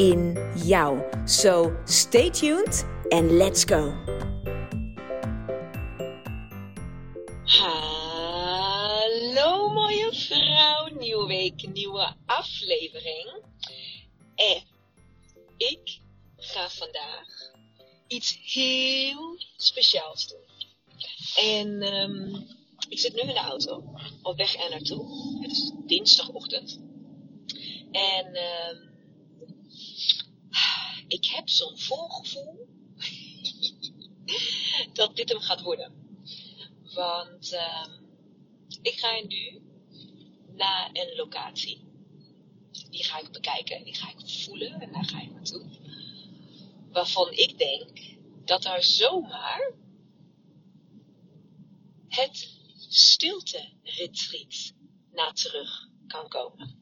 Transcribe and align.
in 0.00 0.38
jou. 0.56 0.98
So 1.26 1.76
stay 1.84 2.30
tuned 2.30 2.84
and 3.12 3.30
let's 3.32 3.64
go. 3.64 3.92
Hallo 7.44 8.08
mooie 9.68 10.12
vrouw, 10.12 10.88
nieuwe 10.98 11.26
week, 11.26 11.68
nieuwe 11.72 12.14
aflevering. 12.26 13.42
En 14.34 14.62
ik 15.56 16.00
ga 16.36 16.68
vandaag 16.68 17.26
iets 18.06 18.38
heel 18.42 19.38
speciaals 19.56 20.28
doen. 20.28 20.48
En 21.36 21.82
ehm, 21.82 22.34
ik 22.88 22.98
zit 22.98 23.14
nu 23.14 23.20
in 23.20 23.26
de 23.26 23.34
auto, 23.34 23.84
op 24.22 24.36
weg 24.36 24.56
er 24.56 24.70
naartoe. 24.70 25.38
Het 25.42 25.50
is 25.50 25.72
dinsdagochtend. 25.86 26.80
En 27.90 28.34
ehm, 28.34 28.89
ik 31.06 31.24
heb 31.24 31.48
zo'n 31.48 31.78
voorgevoel 31.78 32.68
dat 34.92 35.16
dit 35.16 35.28
hem 35.28 35.40
gaat 35.40 35.60
worden. 35.60 35.92
Want 36.94 37.52
ehm, 37.52 37.90
ik 38.82 38.98
ga 38.98 39.22
nu 39.26 39.62
naar 40.54 40.90
een 40.92 41.16
locatie. 41.16 41.88
Die 42.90 43.04
ga 43.04 43.18
ik 43.18 43.32
bekijken, 43.32 43.84
die 43.84 43.94
ga 43.94 44.10
ik 44.10 44.30
voelen 44.30 44.80
en 44.80 44.92
daar 44.92 45.04
ga 45.04 45.20
ik 45.20 45.32
naartoe. 45.32 45.64
Waarvan 46.92 47.32
ik 47.32 47.58
denk 47.58 48.18
dat 48.44 48.62
daar 48.62 48.82
zomaar 48.82 49.72
het 52.08 52.58
stilte-retreat 52.88 54.72
naar 55.12 55.34
terug 55.34 55.88
kan 56.06 56.28
komen. 56.28 56.79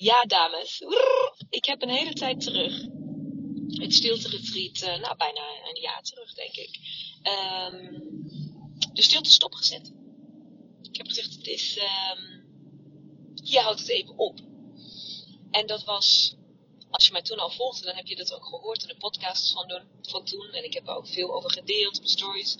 Ja, 0.00 0.24
dames, 0.24 0.82
ik 1.50 1.64
heb 1.64 1.82
een 1.82 1.88
hele 1.88 2.12
tijd 2.12 2.40
terug 2.40 2.84
het 3.68 3.94
stilte-retreat, 3.94 4.82
uh, 4.82 5.02
nou 5.02 5.16
bijna 5.16 5.42
een 5.68 5.80
jaar 5.80 6.02
terug, 6.02 6.34
denk 6.34 6.54
ik, 6.54 6.78
um, 7.22 8.08
de 8.92 9.02
stilte 9.02 9.30
stopgezet. 9.30 9.92
Ik 10.82 10.96
heb 10.96 11.06
gezegd, 11.06 11.34
het 11.34 11.46
is, 11.46 11.78
um, 11.78 12.44
hier 13.42 13.60
houdt 13.60 13.80
het 13.80 13.88
even 13.88 14.18
op. 14.18 14.38
En 15.50 15.66
dat 15.66 15.84
was, 15.84 16.34
als 16.90 17.06
je 17.06 17.12
mij 17.12 17.22
toen 17.22 17.38
al 17.38 17.50
volgde, 17.50 17.84
dan 17.84 17.96
heb 17.96 18.06
je 18.06 18.16
dat 18.16 18.32
ook 18.32 18.44
gehoord 18.44 18.82
in 18.82 18.88
de 18.88 18.96
podcasts 18.96 19.52
van, 19.52 19.82
van 20.02 20.24
toen. 20.24 20.48
En 20.52 20.64
ik 20.64 20.74
heb 20.74 20.88
er 20.88 20.94
ook 20.94 21.08
veel 21.08 21.34
over 21.34 21.50
gedeeld 21.50 21.98
op 21.98 22.06
stories. 22.06 22.56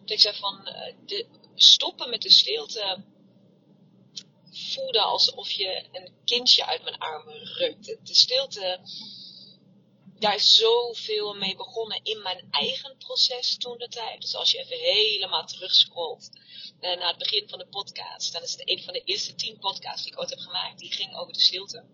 Dat 0.00 0.10
ik 0.10 0.20
zei 0.20 0.36
van, 0.36 0.68
uh, 0.68 0.94
de, 1.06 1.26
stoppen 1.54 2.10
met 2.10 2.22
de 2.22 2.30
stilte 2.30 3.04
voelde 4.50 5.00
alsof 5.00 5.50
je 5.50 5.88
een 5.92 6.14
kindje 6.24 6.66
uit 6.66 6.82
mijn 6.82 6.98
armen 6.98 7.44
rukte. 7.44 7.98
De 8.02 8.14
stilte, 8.14 8.80
daar 10.18 10.34
is 10.34 10.54
zoveel 10.54 11.34
mee 11.34 11.56
begonnen 11.56 12.00
in 12.02 12.22
mijn 12.22 12.46
eigen 12.50 12.96
proces 12.96 13.56
toen 13.56 13.78
de 13.78 13.88
tijd. 13.88 14.20
Dus 14.20 14.34
als 14.34 14.50
je 14.50 14.58
even 14.58 14.78
helemaal 14.78 15.46
terugscrollt 15.46 16.28
uh, 16.80 16.96
naar 16.96 17.08
het 17.08 17.18
begin 17.18 17.48
van 17.48 17.58
de 17.58 17.66
podcast, 17.66 18.32
dan 18.32 18.42
is 18.42 18.52
het 18.52 18.68
een 18.68 18.82
van 18.82 18.92
de 18.92 19.02
eerste 19.04 19.34
tien 19.34 19.58
podcasts 19.58 20.02
die 20.02 20.12
ik 20.12 20.20
ooit 20.20 20.30
heb 20.30 20.38
gemaakt. 20.38 20.78
Die 20.78 20.92
ging 20.92 21.16
over 21.16 21.32
de 21.32 21.40
stilte. 21.40 21.84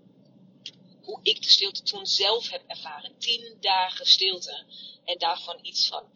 Hoe 1.03 1.21
ik 1.23 1.43
de 1.43 1.49
stilte 1.49 1.83
toen 1.83 2.07
zelf 2.07 2.51
heb 2.51 2.63
ervaren. 2.67 3.19
Tien 3.19 3.57
dagen 3.61 4.07
stilte. 4.07 4.65
En 5.05 5.19
daarvan 5.19 5.59
iets 5.63 5.89
van, 5.89 6.11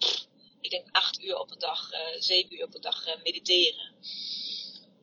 ik 0.61 0.71
denk 0.71 0.89
acht 0.91 1.21
uur 1.21 1.39
op 1.39 1.49
de 1.49 1.57
dag, 1.57 1.93
uh, 1.93 1.99
zeven 2.19 2.55
uur 2.55 2.65
op 2.65 2.73
de 2.73 2.81
dag 2.81 3.07
uh, 3.07 3.23
mediteren. 3.23 3.95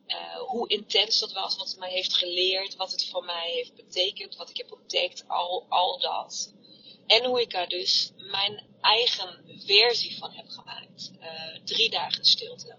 Uh, 0.08 0.36
hoe 0.36 0.68
intens 0.68 1.18
dat 1.18 1.32
was, 1.32 1.56
wat 1.56 1.68
het 1.68 1.78
mij 1.78 1.90
heeft 1.90 2.16
geleerd, 2.16 2.76
wat 2.76 2.90
het 2.90 3.08
voor 3.08 3.24
mij 3.24 3.50
heeft 3.50 3.74
betekend, 3.74 4.36
wat 4.36 4.50
ik 4.50 4.56
heb 4.56 4.72
ontdekt, 4.72 5.24
al, 5.26 5.66
al 5.68 5.98
dat. 6.00 6.54
En 7.06 7.24
hoe 7.24 7.40
ik 7.40 7.50
daar 7.50 7.68
dus 7.68 8.12
mijn 8.16 8.66
eigen 8.80 9.44
versie 9.66 10.18
van 10.18 10.30
heb 10.32 10.48
gemaakt. 10.48 11.10
Uh, 11.20 11.64
drie 11.64 11.90
dagen 11.90 12.24
stilte. 12.24 12.78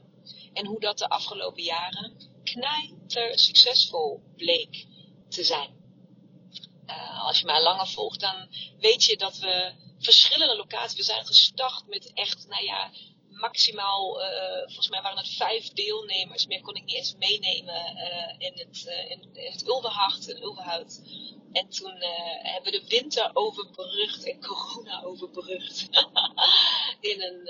En 0.53 0.65
hoe 0.65 0.79
dat 0.79 0.97
de 0.97 1.09
afgelopen 1.09 1.63
jaren 1.63 2.17
knijter 2.43 3.39
succesvol 3.39 4.21
bleek 4.35 4.85
te 5.29 5.43
zijn. 5.43 5.77
Uh, 6.87 7.25
als 7.25 7.39
je 7.39 7.45
mij 7.45 7.61
langer 7.61 7.87
volgt, 7.87 8.19
dan 8.19 8.49
weet 8.79 9.03
je 9.03 9.17
dat 9.17 9.37
we 9.37 9.73
verschillende 9.99 10.55
locaties, 10.55 10.97
we 10.97 11.03
zijn 11.03 11.25
gestart 11.25 11.87
met 11.87 12.13
echt, 12.13 12.47
nou 12.47 12.63
ja, 12.63 12.91
maximaal, 13.39 14.21
uh, 14.21 14.57
volgens 14.65 14.89
mij 14.89 15.01
waren 15.01 15.17
het 15.17 15.29
vijf 15.29 15.69
deelnemers, 15.69 16.47
meer 16.47 16.61
kon 16.61 16.75
ik 16.75 16.85
niet 16.85 16.95
eens 16.95 17.15
meenemen 17.17 17.95
uh, 17.95 18.35
in, 18.37 18.53
het, 18.55 18.85
uh, 18.87 19.11
in, 19.11 19.29
in 19.33 19.51
het. 19.51 21.01
En 21.51 21.69
toen 21.69 21.95
hebben 22.41 22.71
we 22.71 22.79
de 22.79 22.87
winter 22.87 23.31
overbrugd 23.33 24.23
en 24.29 24.41
corona 24.41 25.03
overbrugd. 25.03 25.89
in 27.11 27.21
een 27.21 27.49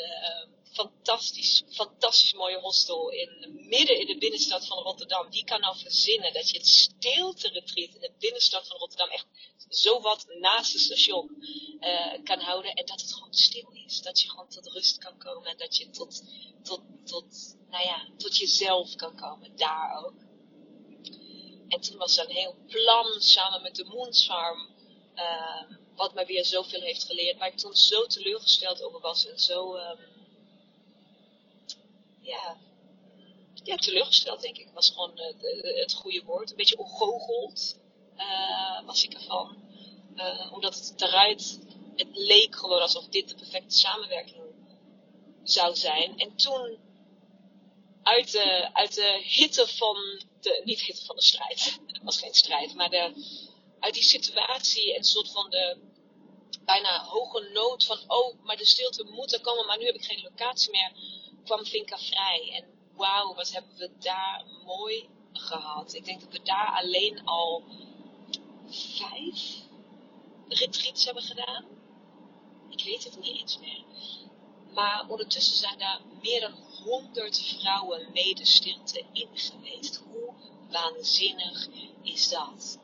fantastisch, 0.72 1.64
fantastisch 1.70 2.34
mooie 2.34 2.60
hostel 2.60 3.10
in, 3.10 3.56
midden 3.70 4.00
in 4.00 4.06
de 4.06 4.18
binnenstad 4.18 4.66
van 4.66 4.78
Rotterdam. 4.78 5.30
Wie 5.30 5.44
kan 5.44 5.60
nou 5.60 5.78
verzinnen 5.78 6.34
dat 6.34 6.50
je 6.50 6.58
het 6.58 6.68
stilte 6.68 7.48
retreat 7.48 7.94
in 7.94 8.02
de 8.02 8.14
binnenstad 8.20 8.68
van 8.68 8.78
Rotterdam 8.78 9.10
echt 9.10 9.26
zo 9.70 10.02
wat 10.02 10.26
naast 10.40 10.74
het 10.74 10.82
station 10.82 11.44
uh, 11.80 12.24
kan 12.24 12.40
houden. 12.40 12.74
En 12.74 12.86
dat 12.86 13.02
het 13.02 13.14
gewoon 13.14 13.34
stil 13.34 13.70
is. 13.86 14.02
Dat 14.02 14.22
je 14.22 14.30
gewoon 14.30 14.50
tot 14.50 14.72
rust 14.72 14.98
kan 14.98 15.18
komen. 15.18 15.50
En 15.50 15.58
dat 15.58 15.78
je 15.78 15.90
tot, 15.90 16.24
tot, 16.64 16.82
tot, 17.06 17.56
nou 17.70 17.84
ja, 17.84 18.08
tot 18.18 18.38
jezelf 18.38 18.96
kan 18.96 19.16
komen. 19.16 19.56
Daar 19.56 20.04
ook. 20.06 20.28
En 21.68 21.82
toen 21.82 21.98
was 21.98 22.18
er 22.18 22.30
een 22.30 22.36
heel 22.36 22.56
plan 22.68 23.22
samen 23.22 23.62
met 23.62 23.76
de 23.76 23.84
Moons 23.84 24.26
Farm. 24.26 24.78
Uh, 25.16 25.78
wat 25.96 26.14
mij 26.14 26.26
weer 26.26 26.46
zoveel 26.46 26.82
heeft 26.82 27.04
geleerd. 27.04 27.38
Waar 27.38 27.48
ik 27.48 27.58
toen 27.58 27.76
zo 27.76 28.06
teleurgesteld 28.06 28.82
over 28.82 29.00
was. 29.00 29.28
En 29.28 29.40
zo, 29.40 29.76
um, 29.76 30.00
ja, 33.64 33.76
teleurgesteld 33.76 34.42
denk 34.42 34.58
ik. 34.58 34.70
Was 34.74 34.90
gewoon 34.90 35.12
uh, 35.16 35.82
het 35.82 35.94
goede 35.94 36.24
woord. 36.24 36.50
Een 36.50 36.56
beetje 36.56 36.78
ongoocheld 36.78 37.78
uh, 38.18 38.86
was 38.86 39.04
ik 39.04 39.14
ervan. 39.14 39.58
Uh, 40.16 40.54
omdat 40.54 40.76
het 40.76 41.02
eruit, 41.02 41.60
het 41.96 42.08
leek 42.12 42.56
gewoon 42.56 42.82
alsof 42.82 43.08
dit 43.08 43.30
de 43.30 43.36
perfecte 43.36 43.78
samenwerking 43.78 44.44
zou 45.44 45.76
zijn. 45.76 46.18
En 46.18 46.36
toen, 46.36 46.78
uit 48.04 48.32
de, 48.32 48.70
uit 48.74 48.96
de 48.96 49.22
hitte 49.24 49.68
van 49.68 49.96
de, 50.40 50.62
niet 50.64 50.82
hitte 50.82 51.06
van 51.06 51.16
de 51.16 51.24
strijd, 51.24 51.80
het 51.88 52.04
was 52.04 52.20
geen 52.20 52.34
strijd, 52.34 52.76
maar 52.76 52.90
de, 52.90 53.14
uit 53.80 53.94
die 53.94 54.04
situatie 54.04 54.96
en 54.96 55.04
soort 55.04 55.32
van 55.32 55.50
de 55.50 55.78
bijna 56.66 57.04
hoge 57.04 57.50
nood 57.54 57.86
van, 57.86 58.00
oh, 58.08 58.44
maar 58.44 58.58
de 58.58 58.66
stilte 58.66 59.04
moet 59.04 59.34
er 59.34 59.42
komen, 59.42 59.66
maar 59.66 59.78
nu 59.78 59.86
heb 59.86 59.96
ik 59.96 60.06
geen 60.06 60.22
locatie 60.22 60.72
meer, 60.72 60.92
kwam 61.44 61.66
Vinka 61.66 61.98
vrij. 61.98 62.52
En 62.54 62.66
wauw, 62.96 63.34
wat 63.36 63.52
hebben 63.52 63.78
we 63.78 63.92
daar 64.00 64.46
mooi 64.66 65.10
gehad. 65.34 65.94
Ik 65.94 66.06
denk 66.06 66.22
dat 66.22 66.32
we 66.32 66.42
daar 66.44 66.80
alleen 66.82 67.26
al 67.26 67.64
vijf 68.70 69.68
retreats 70.48 71.06
hebben 71.06 71.24
gedaan. 71.24 71.66
Ik 72.70 72.84
weet 72.84 73.04
het 73.04 73.20
niet 73.20 73.40
eens 73.40 73.60
meer. 73.60 73.84
Maar 74.74 75.06
ondertussen 75.08 75.58
zijn 75.58 75.80
daar 75.80 76.02
meer 76.22 76.40
dan 76.42 76.54
honderd 76.84 77.42
vrouwen 77.42 78.12
mede 78.14 78.46
stilte 78.46 79.04
in 79.12 79.30
geweest. 79.34 80.04
Hoe 80.12 80.34
waanzinnig 80.70 81.68
is 82.02 82.30
dat? 82.30 82.80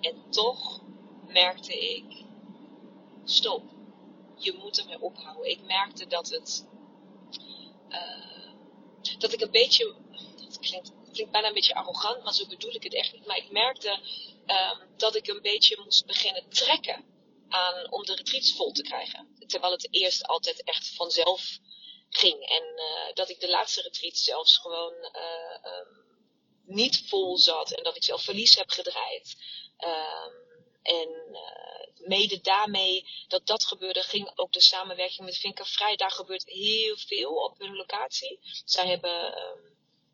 En 0.00 0.30
toch 0.30 0.80
merkte 1.26 1.78
ik, 1.96 2.24
stop, 3.24 3.62
je 4.36 4.58
moet 4.62 4.78
ermee 4.78 5.00
ophouden. 5.00 5.50
Ik 5.50 5.62
merkte 5.62 6.06
dat 6.06 6.28
het, 6.28 6.66
uh, 7.88 8.52
dat 9.18 9.32
ik 9.32 9.40
een 9.40 9.50
beetje, 9.50 9.94
dat 10.36 10.58
klinkt, 10.58 10.92
bijna 11.30 11.48
een 11.48 11.54
beetje 11.54 11.74
arrogant, 11.74 12.22
maar 12.22 12.34
zo 12.34 12.46
bedoel 12.46 12.74
ik 12.74 12.82
het 12.82 12.94
echt 12.94 13.12
niet. 13.12 13.26
Maar 13.26 13.36
ik 13.36 13.50
merkte 13.50 13.98
uh, 14.46 14.80
dat 14.96 15.14
ik 15.14 15.26
een 15.26 15.42
beetje 15.42 15.80
moest 15.84 16.06
beginnen 16.06 16.48
trekken 16.48 17.04
aan, 17.48 17.92
om 17.92 18.04
de 18.04 18.14
retreats 18.14 18.52
vol 18.52 18.72
te 18.72 18.82
krijgen. 18.82 19.36
Terwijl 19.46 19.72
het 19.72 19.88
eerst 19.90 20.26
altijd 20.26 20.62
echt 20.62 20.94
vanzelf 20.94 21.58
ging. 22.08 22.48
En 22.48 22.64
uh, 22.76 23.14
dat 23.14 23.28
ik 23.28 23.40
de 23.40 23.48
laatste 23.48 23.82
retreat 23.82 24.16
zelfs 24.16 24.56
gewoon 24.56 24.94
uh, 24.94 25.72
um, 25.72 26.04
niet 26.64 27.08
vol 27.08 27.38
zat. 27.38 27.70
En 27.70 27.82
dat 27.82 27.96
ik 27.96 28.04
zelf 28.04 28.22
verlies 28.22 28.56
heb 28.56 28.70
gedraaid. 28.70 29.36
Um, 29.78 30.44
en 30.82 31.38
mede 32.04 32.40
daarmee 32.40 33.04
dat 33.28 33.46
dat 33.46 33.64
gebeurde, 33.64 34.02
ging 34.02 34.30
ook 34.34 34.52
de 34.52 34.60
samenwerking 34.60 35.26
met 35.26 35.36
Vinkervrij. 35.36 35.96
Daar 35.96 36.10
gebeurt 36.10 36.44
heel 36.48 36.96
veel 36.96 37.34
op 37.34 37.58
hun 37.58 37.76
locatie. 37.76 38.38
Zij 38.64 38.88
hebben, 38.88 39.34
ehm, 39.34 39.58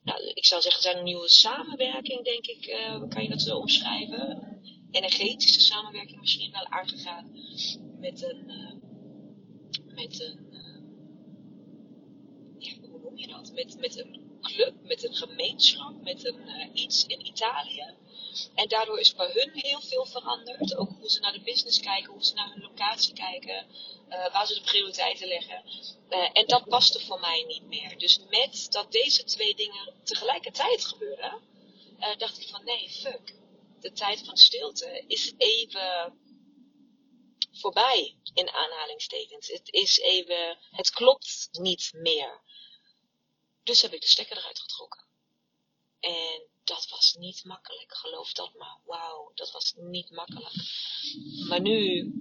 nou, 0.02 0.24
ik 0.34 0.44
zou 0.44 0.62
zeggen, 0.62 0.82
zijn 0.82 0.96
een 0.96 1.04
nieuwe 1.04 1.28
samenwerking, 1.28 2.24
denk 2.24 2.46
ik, 2.46 2.66
uh, 2.66 3.08
kan 3.08 3.22
je 3.22 3.28
dat 3.28 3.42
zo 3.42 3.56
omschrijven. 3.56 4.60
Energetische 4.90 5.60
samenwerking 5.60 6.20
misschien 6.20 6.52
wel 6.52 6.66
aangegaan 6.66 7.30
met 7.98 8.22
een, 8.22 8.50
uh, 8.50 8.72
met 9.94 10.20
een, 10.20 10.50
ja, 12.58 12.72
hoe 12.80 13.00
noem 13.00 13.18
je 13.18 13.26
dat? 13.26 13.52
Met, 13.52 13.76
met 13.78 13.98
een 13.98 14.20
club, 14.40 14.74
met 14.82 15.04
een 15.04 15.14
gemeenschap, 15.14 16.02
met 16.02 16.24
een 16.24 16.70
iets 16.74 17.06
in 17.06 17.26
Italië. 17.26 17.94
En 18.54 18.68
daardoor 18.68 18.98
is 18.98 19.14
bij 19.14 19.30
hun 19.32 19.50
heel 19.52 19.80
veel 19.80 20.06
veranderd. 20.06 20.76
Ook 20.76 20.90
hoe 20.98 21.10
ze 21.10 21.20
naar 21.20 21.32
de 21.32 21.42
business 21.42 21.80
kijken, 21.80 22.12
hoe 22.12 22.24
ze 22.24 22.34
naar 22.34 22.50
hun 22.52 22.62
locatie 22.62 23.14
kijken, 23.14 23.66
uh, 24.08 24.32
waar 24.32 24.46
ze 24.46 24.54
de 24.54 24.60
prioriteiten 24.60 25.28
leggen. 25.28 25.62
Uh, 26.10 26.28
en 26.32 26.46
dat 26.46 26.68
paste 26.68 27.00
voor 27.00 27.20
mij 27.20 27.44
niet 27.46 27.62
meer. 27.62 27.98
Dus 27.98 28.18
met 28.28 28.66
dat 28.70 28.92
deze 28.92 29.24
twee 29.24 29.54
dingen 29.54 29.94
tegelijkertijd 30.04 30.84
gebeuren, 30.84 31.40
uh, 31.98 32.16
dacht 32.16 32.40
ik 32.40 32.48
van 32.48 32.64
nee, 32.64 32.90
fuck. 32.90 33.34
De 33.80 33.92
tijd 33.92 34.22
van 34.24 34.36
stilte 34.36 35.04
is 35.06 35.32
even 35.36 36.20
voorbij, 37.52 38.16
in 38.34 38.50
aanhalingstekens. 38.50 39.48
Het 39.48 39.72
is 39.72 39.98
even, 39.98 40.58
het 40.70 40.90
klopt 40.90 41.48
niet 41.52 41.90
meer. 41.94 42.40
Dus 43.62 43.82
heb 43.82 43.92
ik 43.92 44.00
de 44.00 44.06
stekker 44.06 44.36
eruit 44.36 44.60
getrokken. 44.60 45.04
En 46.00 46.46
dat 46.64 46.88
was 46.90 47.14
niet 47.18 47.44
makkelijk. 47.44 47.94
Geloof 47.96 48.32
dat 48.32 48.54
maar. 48.54 48.78
Wauw, 48.84 49.32
dat 49.34 49.50
was 49.50 49.74
niet 49.76 50.10
makkelijk. 50.10 50.54
Maar 51.48 51.60
nu 51.60 52.12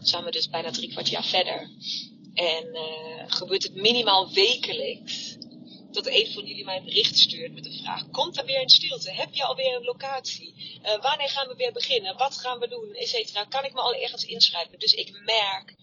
zijn 0.00 0.24
we 0.24 0.30
dus 0.30 0.48
bijna 0.48 0.70
drie 0.70 0.90
kwart 0.90 1.08
jaar 1.08 1.24
verder. 1.24 1.70
En 2.34 2.66
uh, 2.66 3.24
gebeurt 3.26 3.62
het 3.62 3.74
minimaal 3.74 4.32
wekelijks 4.32 5.36
dat 5.90 6.06
een 6.06 6.32
van 6.32 6.44
jullie 6.46 6.64
mij 6.64 6.76
een 6.76 6.84
bericht 6.84 7.18
stuurt 7.18 7.52
met 7.52 7.64
de 7.64 7.78
vraag: 7.82 8.10
Komt 8.10 8.38
er 8.38 8.44
weer 8.44 8.60
een 8.60 8.68
stilte? 8.68 9.12
Heb 9.12 9.34
je 9.34 9.44
alweer 9.44 9.76
een 9.76 9.84
locatie? 9.84 10.54
Uh, 10.82 11.02
wanneer 11.02 11.28
gaan 11.28 11.48
we 11.48 11.54
weer 11.54 11.72
beginnen? 11.72 12.16
Wat 12.16 12.36
gaan 12.36 12.58
we 12.58 12.68
doen? 12.68 12.94
Etcetera. 12.94 13.44
Kan 13.44 13.64
ik 13.64 13.72
me 13.72 13.80
al 13.80 13.94
ergens 13.94 14.24
inschrijven? 14.24 14.78
Dus 14.78 14.92
ik 14.92 15.20
merk 15.24 15.76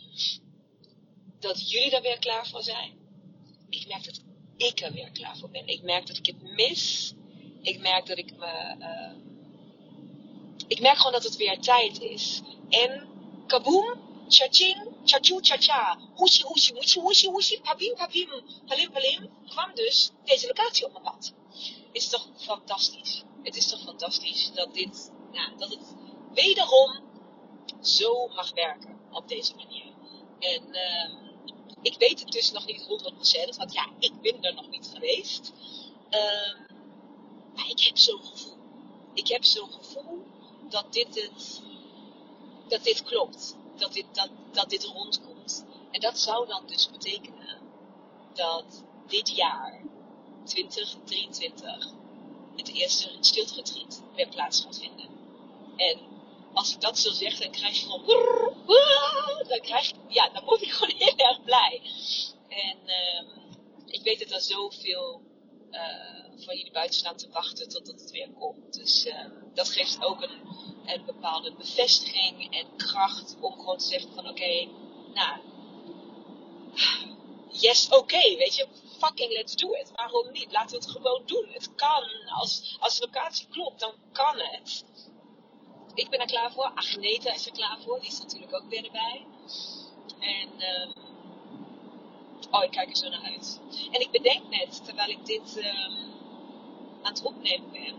dat 1.40 1.72
jullie 1.72 1.92
er 1.92 2.02
weer 2.02 2.20
klaar 2.20 2.48
voor 2.48 2.64
zijn. 2.64 2.98
Ik 3.70 3.88
merk 3.88 4.04
dat 4.04 4.22
ik 4.58 4.80
er 4.80 4.94
weer 4.94 5.12
klaar 5.12 5.38
voor 5.38 5.50
ben. 5.50 5.68
Ik 5.68 5.82
merk 5.82 6.08
dat 6.08 6.18
ik 6.18 6.26
het 6.26 6.42
mis 6.42 7.14
ik 7.68 7.80
merk 7.80 8.06
dat 8.06 8.18
ik 8.18 8.38
me. 8.38 8.76
Uh, 8.80 9.16
ik 10.68 10.80
merk 10.80 10.98
gewoon 10.98 11.12
dat 11.12 11.24
het 11.24 11.36
weer 11.36 11.60
tijd 11.60 12.02
is. 12.02 12.42
En 12.70 13.08
kaboom, 13.48 14.26
cha-ching, 14.28 14.94
cha-choo, 15.04 15.40
cha-cha, 15.42 15.98
hoesie, 16.16 16.46
hoesie, 16.46 16.74
hoesie, 16.74 17.02
hoesie, 17.02 17.30
hoesie, 17.30 17.62
pabim, 17.62 17.96
pabim, 17.96 18.30
palim, 18.66 18.92
palim, 18.92 19.30
kwam 19.48 19.76
dus 19.76 20.12
deze 20.24 20.48
locatie 20.48 20.86
op 20.86 20.92
mijn 20.92 21.04
pad. 21.04 21.34
Is 21.92 22.10
toch 22.10 22.28
fantastisch? 22.36 23.24
Het 23.44 23.56
is 23.56 23.68
toch 23.68 23.82
fantastisch 23.82 24.52
dat 24.54 24.74
dit, 24.74 25.12
ja, 25.32 25.54
dat 25.58 25.70
het 25.70 25.96
wederom 26.34 27.00
zo 27.82 28.28
mag 28.28 28.54
werken 28.54 29.00
op 29.12 29.28
deze 29.28 29.56
manier. 29.56 29.94
En 30.40 30.64
uh, 30.72 31.10
ik 31.82 31.96
weet 31.98 32.20
het 32.20 32.32
dus 32.32 32.52
nog 32.52 32.66
niet 32.66 32.82
100%, 33.54 33.58
want 33.58 33.74
ja, 33.74 33.90
ik 34.00 34.22
ben 34.22 34.42
er 34.42 34.54
nog 34.54 34.70
niet 34.70 34.90
geweest. 34.94 35.54
Uh, 36.10 36.67
maar 37.58 37.70
ik 37.70 37.80
heb 37.80 37.98
zo'n 37.98 38.24
gevoel. 38.24 38.58
Ik 39.14 39.28
heb 39.28 39.44
zo'n 39.44 39.72
gevoel 39.72 40.26
dat 40.70 40.94
dit 40.94 41.16
het, 41.16 41.62
dat 42.68 42.84
dit 42.84 43.04
klopt. 43.04 43.56
Dat 43.76 43.94
dit, 43.94 44.06
dat, 44.12 44.30
dat 44.52 44.70
dit 44.70 44.84
rondkomt. 44.84 45.66
En 45.92 46.00
dat 46.00 46.20
zou 46.20 46.48
dan 46.48 46.68
dus 46.68 46.90
betekenen 46.92 47.60
dat 48.34 48.84
dit 49.08 49.30
jaar, 49.30 49.82
2023, 50.44 51.94
het 52.56 52.68
eerste 52.68 53.10
stilteretreat 53.20 54.02
weer 54.16 54.28
plaats 54.30 54.62
gaat 54.62 54.80
vinden. 54.80 55.10
En 55.76 56.00
als 56.54 56.74
ik 56.74 56.82
dat 56.82 57.00
zo 57.00 57.12
zeg, 57.12 57.38
dan 57.38 57.52
krijg 57.52 57.80
je 57.80 57.86
gewoon, 57.86 58.06
dan 59.48 59.60
krijg 59.60 59.92
ja, 60.08 60.30
dan 60.30 60.44
word 60.46 60.62
ik 60.62 60.72
gewoon 60.72 60.96
heel 61.06 61.16
erg 61.18 61.44
blij. 61.44 61.82
En 62.48 62.78
uh, 62.86 63.24
ik 63.86 64.04
weet 64.04 64.20
dat 64.20 64.32
er 64.32 64.42
zoveel 64.42 65.22
uh, 65.72 66.27
van 66.44 66.58
jullie 66.58 66.72
buiten 66.72 67.00
staan 67.00 67.16
te 67.18 67.30
wachten 67.30 67.70
totdat 67.70 68.00
het 68.00 68.12
weer 68.12 68.30
komt. 68.40 68.74
Dus 68.74 69.06
uh, 69.06 69.26
dat 69.54 69.70
geeft 69.70 70.04
ook 70.04 70.22
een, 70.22 70.40
een, 70.86 71.06
bepaalde 71.06 71.54
bevestiging 71.54 72.56
en 72.56 72.76
kracht 72.76 73.36
om 73.40 73.54
gewoon 73.54 73.78
te 73.78 73.86
zeggen 73.86 74.14
van 74.14 74.30
oké, 74.30 74.68
nou, 75.14 75.40
yes, 77.52 77.90
oké, 77.90 78.36
weet 78.36 78.56
je, 78.56 78.68
fucking 78.98 79.32
let's 79.32 79.56
do 79.56 79.74
it. 79.74 79.92
Waarom 79.96 80.32
niet? 80.32 80.52
Laten 80.52 80.80
we 80.80 80.86
het 80.86 80.92
gewoon 80.92 81.24
doen. 81.26 81.48
Het 81.52 81.76
kan. 81.76 82.04
Als, 82.28 82.78
als 82.80 83.00
de 83.00 83.06
locatie 83.06 83.48
klopt, 83.48 83.80
dan 83.80 83.94
kan 84.12 84.40
het. 84.40 84.86
Ik 85.94 86.10
ben 86.10 86.20
er 86.20 86.28
klaar 86.28 86.52
voor. 86.52 86.72
Agneta 86.76 87.34
is 87.34 87.46
er 87.46 87.52
klaar 87.52 87.78
voor. 87.80 88.00
Die 88.00 88.10
is 88.10 88.20
natuurlijk 88.20 88.56
ook 88.56 88.70
weer 88.70 88.86
erbij. 88.86 89.26
En 90.20 90.50
uh, 90.58 91.04
oh, 92.52 92.64
ik 92.64 92.72
kijk 92.72 92.90
er 92.90 92.96
zo 92.96 93.10
naar 93.10 93.22
uit. 93.22 93.60
En 93.92 94.02
ik 94.02 94.12
bedenk 94.12 94.50
net, 94.50 94.86
terwijl 94.86 95.10
ik 95.10 95.26
dit 95.26 95.58
um, 95.58 96.17
aan 97.08 97.14
het 97.14 97.24
opnemen 97.24 97.72
ben. 97.72 97.96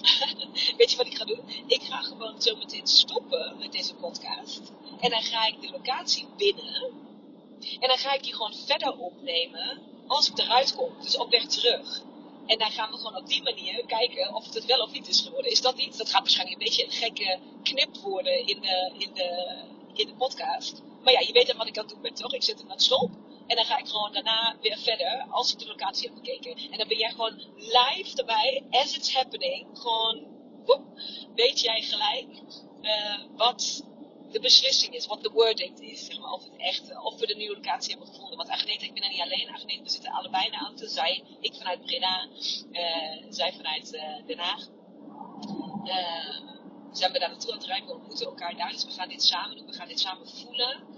Weet 0.78 0.90
je 0.90 0.96
wat 0.96 1.06
ik 1.06 1.16
ga 1.16 1.24
doen? 1.24 1.42
Ik 1.66 1.82
ga 1.82 2.02
gewoon 2.02 2.42
zo 2.42 2.56
meteen 2.56 2.86
stoppen 2.86 3.56
met 3.58 3.72
deze 3.72 3.94
podcast. 3.94 4.72
En 5.00 5.10
dan 5.10 5.22
ga 5.22 5.46
ik 5.46 5.60
de 5.60 5.70
locatie 5.70 6.26
binnen. 6.36 6.92
En 7.80 7.88
dan 7.88 7.98
ga 7.98 8.12
ik 8.14 8.22
die 8.22 8.34
gewoon 8.34 8.54
verder 8.54 8.98
opnemen 8.98 9.80
als 10.06 10.30
ik 10.30 10.38
eruit 10.38 10.74
kom. 10.74 10.92
Dus 11.02 11.16
op 11.16 11.30
weg 11.30 11.46
terug. 11.46 12.02
En 12.46 12.58
dan 12.58 12.70
gaan 12.70 12.90
we 12.90 12.96
gewoon 12.96 13.16
op 13.16 13.26
die 13.26 13.42
manier 13.42 13.84
kijken 13.86 14.34
of 14.34 14.44
het 14.44 14.54
het 14.54 14.64
wel 14.64 14.82
of 14.82 14.92
niet 14.92 15.08
is 15.08 15.20
geworden. 15.20 15.50
Is 15.50 15.60
dat 15.60 15.78
iets? 15.78 15.96
Dat 15.96 16.10
gaat 16.10 16.20
waarschijnlijk 16.20 16.58
een 16.58 16.66
beetje 16.66 16.84
een 16.84 16.90
gekke 16.90 17.38
knip 17.62 17.96
worden 17.96 18.46
in 18.46 18.60
de, 18.60 18.92
in 18.98 19.14
de, 19.14 19.58
in 19.94 20.06
de 20.06 20.14
podcast. 20.14 20.82
Maar 21.02 21.12
ja, 21.12 21.20
je 21.20 21.32
weet 21.32 21.46
dan 21.46 21.56
wat 21.56 21.66
ik 21.66 21.78
aan 21.78 21.84
het 21.84 21.92
doen 21.92 22.02
ben, 22.02 22.14
toch? 22.14 22.34
Ik 22.34 22.42
zet 22.42 22.58
hem 22.58 22.70
aan 22.70 22.80
stop. 22.80 23.10
En 23.50 23.56
dan 23.56 23.64
ga 23.64 23.78
ik 23.78 23.88
gewoon 23.88 24.12
daarna 24.12 24.56
weer 24.60 24.78
verder 24.78 25.26
als 25.30 25.52
ik 25.52 25.58
de 25.58 25.66
locatie 25.66 26.06
heb 26.06 26.14
bekeken. 26.14 26.56
En 26.70 26.78
dan 26.78 26.88
ben 26.88 26.98
jij 26.98 27.10
gewoon 27.10 27.34
live 27.56 28.16
erbij, 28.16 28.64
as 28.70 28.96
it's 28.96 29.14
happening. 29.14 29.66
Gewoon, 29.78 30.26
woep, 30.64 30.82
weet 31.34 31.60
jij 31.60 31.82
gelijk 31.82 32.28
uh, 32.82 33.18
wat 33.36 33.84
de 34.30 34.40
beslissing 34.40 34.94
is, 34.94 35.06
wat 35.06 35.22
de 35.22 35.30
wording 35.30 35.80
is. 35.80 36.18
Of, 36.18 36.44
het 36.44 36.56
echt, 36.56 37.02
of 37.02 37.18
we 37.18 37.26
de 37.26 37.36
nieuwe 37.36 37.54
locatie 37.54 37.90
hebben 37.90 38.08
gevonden. 38.08 38.36
Want 38.36 38.48
Agneta, 38.48 38.84
ik 38.84 38.94
ben 38.94 39.02
er 39.02 39.08
niet 39.08 39.20
alleen. 39.20 39.54
Agneta, 39.54 39.82
we 39.82 39.90
zitten 39.90 40.12
allebei 40.12 40.44
in 40.44 40.50
de 40.50 40.56
auto. 40.56 40.86
Zij, 40.86 41.24
ik 41.40 41.54
vanuit 41.54 41.80
Breda, 41.80 42.28
uh, 42.72 43.26
zij 43.28 43.52
vanuit 43.52 43.94
uh, 43.94 44.26
Den 44.26 44.38
Haag. 44.38 44.68
zijn 46.92 47.12
we 47.12 47.18
daar 47.18 47.30
naartoe 47.30 47.52
aan 47.52 47.58
het 47.58 47.66
rijden. 47.66 47.86
We 47.86 47.94
ontmoeten 47.94 48.26
elkaar 48.26 48.56
daar. 48.56 48.70
Dus 48.70 48.84
we 48.84 48.90
gaan 48.90 49.08
dit 49.08 49.22
samen 49.22 49.56
doen. 49.56 49.66
We 49.66 49.72
gaan 49.72 49.88
dit 49.88 50.00
samen 50.00 50.28
voelen. 50.28 50.88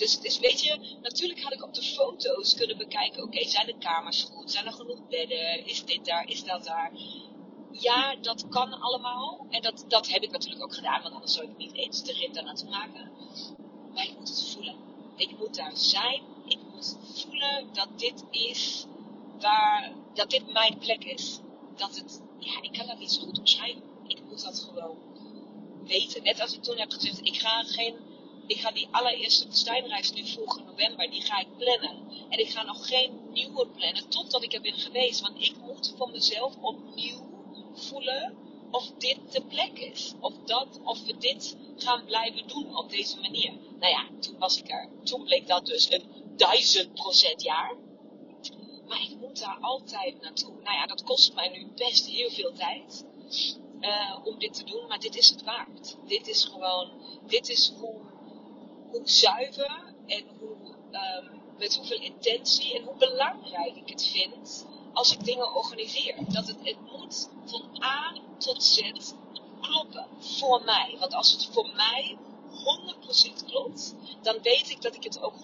Dus, 0.00 0.20
dus 0.20 0.38
weet 0.38 0.60
je, 0.60 0.98
natuurlijk 1.02 1.42
had 1.42 1.52
ik 1.52 1.62
op 1.62 1.74
de 1.74 1.82
foto's 1.82 2.54
kunnen 2.54 2.76
bekijken, 2.76 3.22
oké, 3.22 3.44
zijn 3.44 3.66
de 3.66 3.78
kamers 3.78 4.22
goed? 4.22 4.50
Zijn 4.50 4.66
er 4.66 4.72
genoeg 4.72 5.08
bedden? 5.08 5.66
Is 5.66 5.84
dit 5.84 6.04
daar? 6.04 6.28
Is 6.28 6.44
dat 6.44 6.64
daar? 6.64 6.92
Ja, 7.70 8.16
dat 8.16 8.48
kan 8.48 8.80
allemaal. 8.80 9.46
En 9.50 9.62
dat, 9.62 9.84
dat 9.88 10.08
heb 10.08 10.22
ik 10.22 10.30
natuurlijk 10.30 10.62
ook 10.62 10.74
gedaan, 10.74 11.02
want 11.02 11.14
anders 11.14 11.32
zou 11.32 11.50
ik 11.50 11.56
niet 11.56 11.74
eens 11.74 12.02
de 12.02 12.12
rit 12.12 12.34
daar 12.34 12.44
naartoe 12.44 12.68
maken. 12.68 13.10
Maar 13.94 14.04
ik 14.04 14.18
moet 14.18 14.28
het 14.28 14.52
voelen. 14.52 14.76
Ik 15.16 15.38
moet 15.38 15.54
daar 15.54 15.76
zijn. 15.76 16.22
Ik 16.46 16.58
moet 16.72 16.96
voelen 17.14 17.68
dat 17.72 17.88
dit 17.96 18.24
is 18.30 18.86
waar, 19.40 19.92
dat 20.14 20.30
dit 20.30 20.52
mijn 20.52 20.78
plek 20.78 21.04
is. 21.04 21.38
Dat 21.76 21.96
het, 21.96 22.22
ja, 22.38 22.62
ik 22.62 22.72
kan 22.72 22.86
dat 22.86 22.98
niet 22.98 23.12
zo 23.12 23.22
goed 23.22 23.38
omschrijven. 23.38 23.82
Ik 24.06 24.22
moet 24.28 24.42
dat 24.42 24.58
gewoon 24.68 24.98
weten. 25.84 26.22
Net 26.22 26.40
als 26.40 26.54
ik 26.54 26.62
toen 26.62 26.78
heb 26.78 26.90
gezegd, 26.90 27.26
ik 27.26 27.40
ga 27.40 27.62
geen 27.62 28.09
ik 28.50 28.60
ga 28.60 28.70
die 28.70 28.88
allereerste 28.90 29.46
woestijnreis 29.46 30.12
nu 30.12 30.20
in 30.20 30.64
november, 30.66 31.10
die 31.10 31.20
ga 31.20 31.38
ik 31.38 31.56
plannen. 31.56 31.96
En 32.28 32.38
ik 32.38 32.50
ga 32.50 32.62
nog 32.62 32.88
geen 32.88 33.20
nieuwe 33.32 33.66
plannen 33.66 34.08
totdat 34.08 34.42
ik 34.42 34.52
er 34.52 34.60
ben 34.60 34.74
geweest. 34.74 35.20
Want 35.20 35.40
ik 35.40 35.56
moet 35.56 35.94
voor 35.96 36.10
mezelf 36.10 36.56
opnieuw 36.60 37.28
voelen 37.74 38.36
of 38.70 38.90
dit 38.98 39.18
de 39.32 39.42
plek 39.42 39.78
is. 39.78 40.14
Of, 40.20 40.32
dat, 40.44 40.80
of 40.84 41.04
we 41.04 41.16
dit 41.18 41.56
gaan 41.76 42.04
blijven 42.04 42.48
doen 42.48 42.76
op 42.76 42.90
deze 42.90 43.20
manier. 43.20 43.52
Nou 43.78 43.92
ja, 43.92 44.08
toen 44.20 44.38
was 44.38 44.58
ik 44.58 44.70
er. 44.70 44.88
Toen 45.04 45.24
bleek 45.24 45.46
dat 45.46 45.66
dus 45.66 45.92
een 45.92 46.04
duizend 46.36 46.94
procent 46.94 47.42
jaar. 47.42 47.76
Maar 48.86 49.02
ik 49.02 49.16
moet 49.20 49.40
daar 49.40 49.58
altijd 49.60 50.20
naartoe. 50.20 50.52
Nou 50.62 50.76
ja, 50.76 50.86
dat 50.86 51.02
kost 51.02 51.34
mij 51.34 51.48
nu 51.48 51.66
best 51.74 52.06
heel 52.06 52.30
veel 52.30 52.52
tijd. 52.52 53.04
Uh, 53.80 54.18
om 54.24 54.38
dit 54.38 54.54
te 54.54 54.64
doen, 54.64 54.86
maar 54.86 55.00
dit 55.00 55.16
is 55.16 55.28
het 55.28 55.42
waard. 55.42 55.96
Dit 56.06 56.28
is 56.28 56.44
gewoon, 56.44 56.90
dit 57.26 57.48
is 57.48 57.72
hoe 57.78 58.09
hoe 58.90 59.00
zuiver 59.04 59.94
en 60.06 60.24
um, 60.92 61.40
met 61.58 61.76
hoeveel 61.76 62.00
intentie 62.00 62.74
en 62.74 62.84
hoe 62.84 62.96
belangrijk 62.96 63.76
ik 63.76 63.88
het 63.88 64.06
vind 64.06 64.66
als 64.92 65.12
ik 65.12 65.24
dingen 65.24 65.54
organiseer. 65.54 66.14
Dat 66.28 66.46
het, 66.46 66.56
het 66.62 66.76
moet 66.92 67.28
van 67.44 67.82
A 67.82 68.14
tot 68.38 68.62
Z 68.62 68.92
kloppen 69.60 70.06
voor 70.18 70.62
mij. 70.64 70.96
Want 70.98 71.14
als 71.14 71.32
het 71.32 71.48
voor 71.52 71.70
mij 71.74 72.18
100% 73.42 73.46
klopt, 73.46 73.94
dan 74.22 74.38
weet 74.42 74.70
ik 74.70 74.82
dat 74.82 74.94
ik 74.94 75.04
het 75.04 75.20
ook 75.20 75.34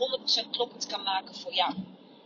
100% 0.47 0.51
kloppend 0.51 0.87
kan 0.87 1.03
maken 1.03 1.35
voor 1.35 1.55
jou. 1.55 1.75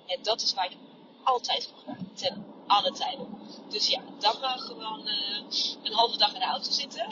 En 0.07 0.23
dat 0.23 0.43
is 0.43 0.55
waar 0.55 0.71
ik 0.71 0.77
altijd 1.23 1.69
voor 1.73 1.95
ga. 1.95 2.01
Ten 2.15 2.45
alle 2.67 2.93
tijden. 2.93 3.39
Dus 3.69 3.87
ja, 3.87 4.01
dan 4.19 4.41
maar 4.41 4.59
gewoon 4.59 5.09
uh, 5.09 5.39
een 5.83 5.93
halve 5.93 6.19
dag 6.19 6.33
in 6.35 6.41
de 6.41 6.47
auto 6.47 6.71
zitten. 6.71 7.07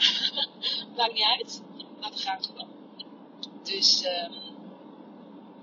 Maakt 0.97 1.13
niet 1.13 1.35
uit. 1.37 1.61
Maar 1.99 2.11
we 2.11 2.17
gaan 2.17 2.43
gewoon. 2.43 2.78
Dus, 3.63 4.05
um, 4.05 4.33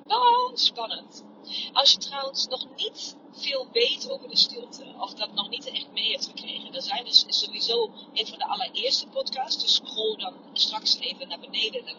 oh, 0.07 0.55
spannend. 0.55 1.25
Als 1.73 1.91
je 1.91 1.99
trouwens 1.99 2.47
nog 2.47 2.67
niet 2.77 3.17
veel 3.33 3.69
weet 3.73 4.11
over 4.11 4.29
de 4.29 4.37
stilte, 4.37 4.85
of 4.99 5.15
dat 5.15 5.35
nog 5.35 5.49
niet 5.49 5.71
echt 5.71 5.91
mee 5.93 6.11
hebt 6.11 6.27
gekregen, 6.27 6.73
dan 6.73 6.83
zijn 6.83 7.05
dus 7.05 7.25
sowieso 7.29 7.91
een 8.13 8.27
van 8.27 8.39
de 8.39 8.47
allereerste 8.47 9.07
podcasts. 9.07 9.63
Dus 9.63 9.75
scroll 9.75 10.17
dan 10.17 10.35
straks 10.53 10.99
even 10.99 11.29
naar 11.29 11.41
beneden. 11.41 11.85
Dan, 11.85 11.97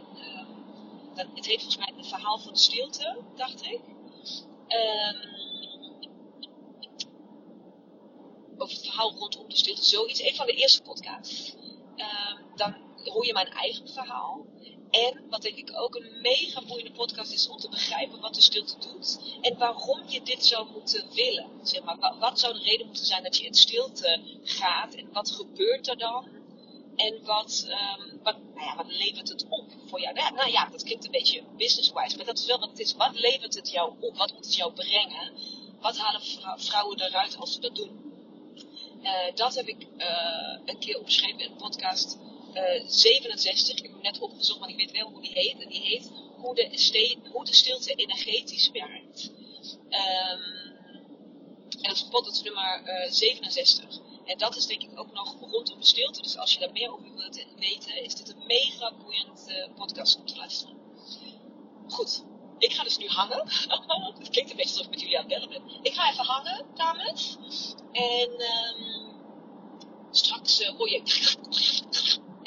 dan, 1.15 1.27
het 1.35 1.45
heet 1.45 1.61
volgens 1.61 1.77
mij 1.77 1.93
het 1.95 2.07
verhaal 2.07 2.37
van 2.37 2.53
de 2.53 2.59
stilte, 2.59 3.17
dacht 3.35 3.65
ik. 3.65 3.79
Um, 4.67 5.35
over 8.57 8.75
het 8.75 8.85
verhaal 8.85 9.11
rondom 9.11 9.49
de 9.49 9.57
stilte, 9.57 9.85
zoiets. 9.85 10.21
Een 10.21 10.35
van 10.35 10.45
de 10.45 10.53
eerste 10.53 10.81
podcasts. 10.81 11.55
Um, 11.95 12.55
dan 12.55 12.75
hoor 13.03 13.25
je 13.25 13.33
mijn 13.33 13.47
eigen 13.47 13.89
verhaal. 13.89 14.45
En 14.91 15.29
wat 15.29 15.41
denk 15.41 15.57
ik 15.57 15.71
ook 15.75 15.95
een 15.95 16.21
mega 16.21 16.61
boeiende 16.65 16.91
podcast 16.91 17.31
is 17.31 17.47
om 17.47 17.57
te 17.57 17.69
begrijpen 17.69 18.19
wat 18.19 18.33
de 18.33 18.41
stilte 18.41 18.75
doet. 18.79 19.19
En 19.41 19.57
waarom 19.57 20.03
je 20.07 20.21
dit 20.21 20.45
zou 20.45 20.67
moeten 20.71 21.05
willen. 21.13 21.49
Zeg 21.63 21.83
maar, 21.83 22.15
wat 22.19 22.39
zou 22.39 22.53
de 22.53 22.59
reden 22.59 22.85
moeten 22.85 23.05
zijn 23.05 23.23
dat 23.23 23.37
je 23.37 23.45
in 23.45 23.53
stilte 23.53 24.21
gaat? 24.43 24.95
En 24.95 25.11
wat 25.11 25.31
gebeurt 25.31 25.87
er 25.87 25.97
dan? 25.97 26.27
En 26.95 27.23
wat, 27.23 27.67
um, 27.67 28.19
wat, 28.23 28.35
nou 28.55 28.65
ja, 28.65 28.75
wat 28.75 28.91
levert 28.91 29.29
het 29.29 29.45
op 29.49 29.65
voor 29.85 30.01
jou? 30.01 30.13
Nou, 30.13 30.33
nou 30.33 30.51
ja, 30.51 30.69
dat 30.69 30.83
klinkt 30.83 31.05
een 31.05 31.11
beetje 31.11 31.43
business-wise, 31.57 32.17
maar 32.17 32.25
dat 32.25 32.39
is 32.39 32.45
wel 32.45 32.59
wat 32.59 32.69
het 32.69 32.79
is. 32.79 32.95
Wat 32.95 33.19
levert 33.19 33.55
het 33.55 33.71
jou 33.71 33.93
op? 33.99 34.17
Wat 34.17 34.33
moet 34.33 34.45
het 34.45 34.55
jou 34.55 34.73
brengen? 34.73 35.31
Wat 35.79 35.97
halen 35.97 36.21
vrouwen 36.57 37.01
eruit 37.01 37.37
als 37.37 37.53
ze 37.53 37.59
dat 37.59 37.75
doen? 37.75 38.05
Uh, 39.03 39.35
dat 39.35 39.55
heb 39.55 39.67
ik 39.67 39.87
uh, 39.97 40.59
een 40.65 40.79
keer 40.79 40.99
opgeschreven 40.99 41.39
in 41.39 41.51
een 41.51 41.57
podcast 41.57 42.17
67. 42.87 43.77
Ik 43.77 43.83
heb 43.83 43.91
hem 43.91 44.01
net 44.01 44.19
opgezocht, 44.19 44.59
maar 44.59 44.69
ik 44.69 44.75
weet 44.75 44.91
wel 44.91 45.09
hoe 45.09 45.21
die 45.21 45.31
heet. 45.33 45.59
En 45.59 45.69
die 45.69 45.81
heet 45.81 46.11
Hoe 46.37 46.55
de, 46.55 46.69
de 47.43 47.53
stilte 47.53 47.93
energetisch 47.93 48.71
werkt. 48.71 49.31
Um, 49.89 50.67
en 51.69 51.83
dat 51.93 51.95
is 51.95 52.07
podcast 52.09 52.43
nummer 52.43 52.81
uh, 52.85 53.11
67. 53.11 53.99
En 54.25 54.37
dat 54.37 54.55
is 54.55 54.65
denk 54.65 54.81
ik 54.81 54.99
ook 54.99 55.11
nog 55.11 55.39
rondom 55.39 55.79
de 55.79 55.85
stilte. 55.85 56.21
Dus 56.21 56.37
als 56.37 56.53
je 56.53 56.59
daar 56.59 56.71
meer 56.71 56.93
over 56.93 57.13
wilt 57.15 57.45
weten, 57.55 58.03
is 58.03 58.15
dit 58.15 58.29
een 58.29 58.45
mega 58.45 58.93
boeiend 59.03 59.45
uh, 59.47 59.75
podcast 59.75 60.17
om 60.17 60.25
te 60.25 60.35
luisteren. 60.35 60.75
Goed, 61.87 62.23
ik 62.57 62.73
ga 62.73 62.83
dus 62.83 62.97
nu 62.97 63.07
hangen. 63.07 63.43
het 64.19 64.29
klinkt 64.29 64.51
een 64.51 64.57
beetje 64.57 64.71
alsof 64.71 64.85
ik 64.85 64.89
met 64.89 65.01
jullie 65.01 65.19
aan 65.19 65.29
het 65.29 65.33
bellen 65.33 65.49
ben. 65.49 65.79
Ik 65.81 65.93
ga 65.93 66.11
even 66.11 66.25
hangen, 66.25 66.65
dames. 66.75 67.37
En 67.91 68.29
um, 68.29 69.15
straks 70.11 70.61
uh, 70.61 70.69
hoor 70.69 70.89
je 70.89 71.01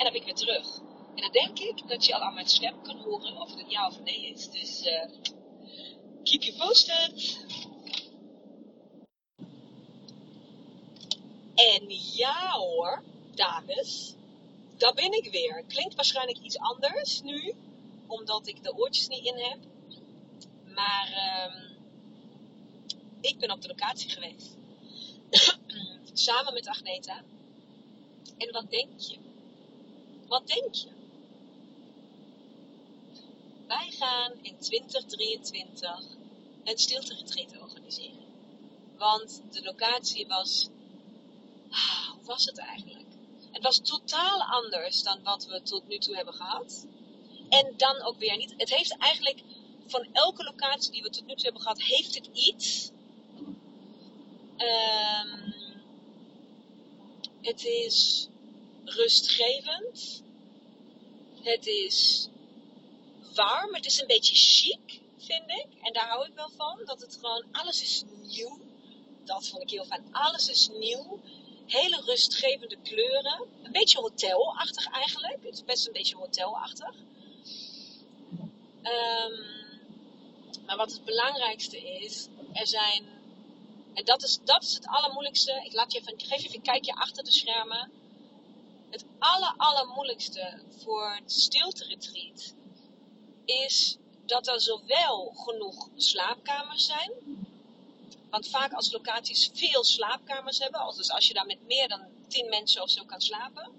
en 0.00 0.06
dan 0.06 0.12
ben 0.12 0.20
ik 0.20 0.36
weer 0.36 0.46
terug. 0.46 0.78
En 1.14 1.22
dan 1.22 1.32
denk 1.32 1.58
ik 1.58 1.88
dat 1.88 2.06
je 2.06 2.14
al 2.14 2.20
aan 2.20 2.34
mijn 2.34 2.48
stem 2.48 2.82
kan 2.82 2.96
horen 2.96 3.36
of 3.36 3.50
het 3.50 3.58
een 3.58 3.70
ja 3.70 3.86
of 3.86 4.00
nee 4.00 4.26
is. 4.26 4.50
Dus 4.50 4.86
uh, 4.86 5.04
keep 6.24 6.42
you 6.42 6.56
posted. 6.56 7.44
En 11.54 11.84
ja 12.14 12.50
hoor, 12.50 13.02
dames, 13.34 14.14
daar 14.76 14.94
ben 14.94 15.12
ik 15.12 15.30
weer. 15.30 15.64
Klinkt 15.68 15.94
waarschijnlijk 15.94 16.38
iets 16.38 16.58
anders 16.58 17.22
nu, 17.22 17.54
omdat 18.06 18.46
ik 18.46 18.62
de 18.62 18.74
oortjes 18.76 19.08
niet 19.08 19.24
in 19.24 19.38
heb. 19.38 19.58
Maar 20.74 21.08
uh, 21.08 21.70
ik 23.20 23.38
ben 23.38 23.50
op 23.50 23.62
de 23.62 23.68
locatie 23.68 24.10
geweest. 24.10 24.56
Samen 26.12 26.54
met 26.54 26.66
Agneta. 26.68 27.22
En 28.38 28.52
wat 28.52 28.70
denk 28.70 29.00
je? 29.00 29.29
Wat 30.30 30.46
denk 30.46 30.74
je? 30.74 30.88
Wij 33.66 33.90
gaan 33.90 34.32
in 34.42 34.58
2023 34.58 36.04
een 36.64 36.78
stilte 36.78 37.60
organiseren. 37.60 38.24
Want 38.96 39.42
de 39.50 39.62
locatie 39.62 40.26
was. 40.26 40.68
Ah, 41.70 42.08
hoe 42.08 42.24
was 42.24 42.44
het 42.44 42.58
eigenlijk? 42.58 43.06
Het 43.50 43.62
was 43.62 43.78
totaal 43.78 44.42
anders 44.42 45.02
dan 45.02 45.22
wat 45.22 45.46
we 45.46 45.62
tot 45.62 45.88
nu 45.88 45.98
toe 45.98 46.16
hebben 46.16 46.34
gehad. 46.34 46.86
En 47.48 47.74
dan 47.76 48.02
ook 48.02 48.18
weer 48.18 48.36
niet. 48.36 48.54
Het 48.56 48.74
heeft 48.74 48.96
eigenlijk 48.98 49.42
van 49.86 50.08
elke 50.12 50.44
locatie 50.44 50.92
die 50.92 51.02
we 51.02 51.10
tot 51.10 51.26
nu 51.26 51.34
toe 51.34 51.44
hebben 51.44 51.62
gehad, 51.62 51.82
heeft 51.82 52.14
het 52.14 52.28
iets. 52.32 52.90
Um, 54.56 55.54
het 57.40 57.64
is 57.64 58.28
rustgevend. 59.00 60.22
Het 61.42 61.66
is 61.66 62.28
warm. 63.34 63.74
Het 63.74 63.86
is 63.86 64.00
een 64.00 64.06
beetje 64.06 64.34
chic, 64.34 65.00
vind 65.18 65.50
ik. 65.50 65.66
En 65.82 65.92
daar 65.92 66.08
hou 66.08 66.26
ik 66.26 66.34
wel 66.34 66.50
van. 66.56 66.80
Dat 66.84 67.00
het 67.00 67.14
gewoon, 67.20 67.44
alles 67.52 67.82
is 67.82 68.02
nieuw. 68.22 68.58
Dat 69.24 69.48
vond 69.48 69.62
ik 69.62 69.70
heel 69.70 69.84
fijn. 69.84 70.04
Alles 70.10 70.48
is 70.48 70.68
nieuw. 70.78 71.20
Hele 71.66 72.02
rustgevende 72.04 72.76
kleuren. 72.82 73.46
Een 73.62 73.72
beetje 73.72 74.00
hotelachtig 74.00 74.86
eigenlijk. 74.86 75.38
Het 75.42 75.54
is 75.54 75.64
best 75.64 75.86
een 75.86 75.92
beetje 75.92 76.16
hotelachtig. 76.16 76.94
Um, 78.82 79.58
maar 80.66 80.76
wat 80.76 80.92
het 80.92 81.04
belangrijkste 81.04 81.78
is, 81.78 82.26
er 82.52 82.66
zijn, 82.66 83.04
en 83.94 84.04
dat 84.04 84.22
is, 84.22 84.38
dat 84.44 84.62
is 84.62 84.74
het 84.74 84.86
allermoeilijkste. 84.86 85.62
Ik, 85.64 85.72
laat 85.72 85.92
je 85.92 85.98
even, 85.98 86.14
geef 86.16 86.40
je 86.40 86.46
even 86.46 86.56
een 86.56 86.62
kijkje 86.62 86.94
achter 86.94 87.24
de 87.24 87.32
schermen 87.32 87.90
het 88.90 89.04
aller, 89.18 89.54
allermoeilijkste 89.56 90.62
voor 90.82 91.14
het 91.14 91.32
stilte 91.32 91.84
retreat 91.84 92.54
is 93.44 93.96
dat 94.26 94.46
er 94.46 94.60
zowel 94.60 95.32
genoeg 95.34 95.88
slaapkamers 95.96 96.86
zijn. 96.86 97.12
Want 98.30 98.48
vaak 98.48 98.72
als 98.72 98.92
locaties 98.92 99.50
veel 99.52 99.84
slaapkamers 99.84 100.58
hebben, 100.58 100.94
dus 100.96 101.10
als 101.10 101.26
je 101.26 101.34
daar 101.34 101.46
met 101.46 101.66
meer 101.66 101.88
dan 101.88 102.06
10 102.28 102.48
mensen 102.48 102.82
of 102.82 102.90
zo 102.90 103.04
kan 103.04 103.20
slapen, 103.20 103.70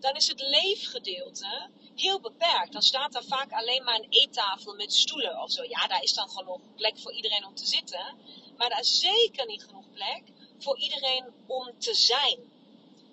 dan 0.00 0.14
is 0.14 0.28
het 0.28 0.40
leefgedeelte 0.40 1.70
heel 1.94 2.20
beperkt. 2.20 2.72
Dan 2.72 2.82
staat 2.82 3.12
daar 3.12 3.24
vaak 3.24 3.52
alleen 3.52 3.84
maar 3.84 3.94
een 3.94 4.06
eettafel 4.08 4.74
met 4.74 4.92
stoelen 4.92 5.42
of 5.42 5.50
zo. 5.50 5.62
Ja, 5.62 5.86
daar 5.86 6.02
is 6.02 6.14
dan 6.14 6.30
genoeg 6.30 6.60
plek 6.76 6.98
voor 6.98 7.12
iedereen 7.12 7.46
om 7.46 7.54
te 7.54 7.66
zitten. 7.66 8.18
Maar 8.56 8.68
daar 8.68 8.80
is 8.80 8.98
zeker 8.98 9.46
niet 9.46 9.64
genoeg 9.64 9.90
plek 9.92 10.22
voor 10.58 10.78
iedereen 10.78 11.24
om 11.46 11.78
te 11.78 11.94
zijn. 11.94 12.51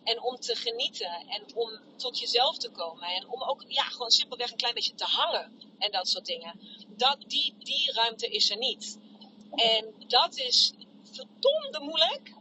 En 0.04 0.22
om 0.22 0.36
te 0.36 0.56
genieten 0.56 1.28
en 1.28 1.56
om 1.56 1.80
tot 1.98 2.20
jezelf 2.20 2.58
te 2.58 2.70
komen. 2.70 3.08
En 3.08 3.28
om 3.28 3.44
ook 3.44 3.64
ja, 3.68 3.84
gewoon 3.84 4.12
simpelweg 4.12 4.52
een 4.52 4.58
klein 4.58 4.74
beetje 4.74 4.96
te 4.96 5.06
hangen 5.06 5.74
en 5.78 5.92
dat 5.92 6.08
soort 6.08 6.26
dingen. 6.26 6.60
Dat, 6.88 7.18
die, 7.28 7.56
die 7.58 7.92
ruimte 7.94 8.28
is 8.28 8.50
er 8.50 8.58
niet. 8.58 9.00
En 9.52 9.94
dat 10.08 10.38
is 10.38 10.74
verdomde 11.04 11.80
moeilijk 11.80 12.34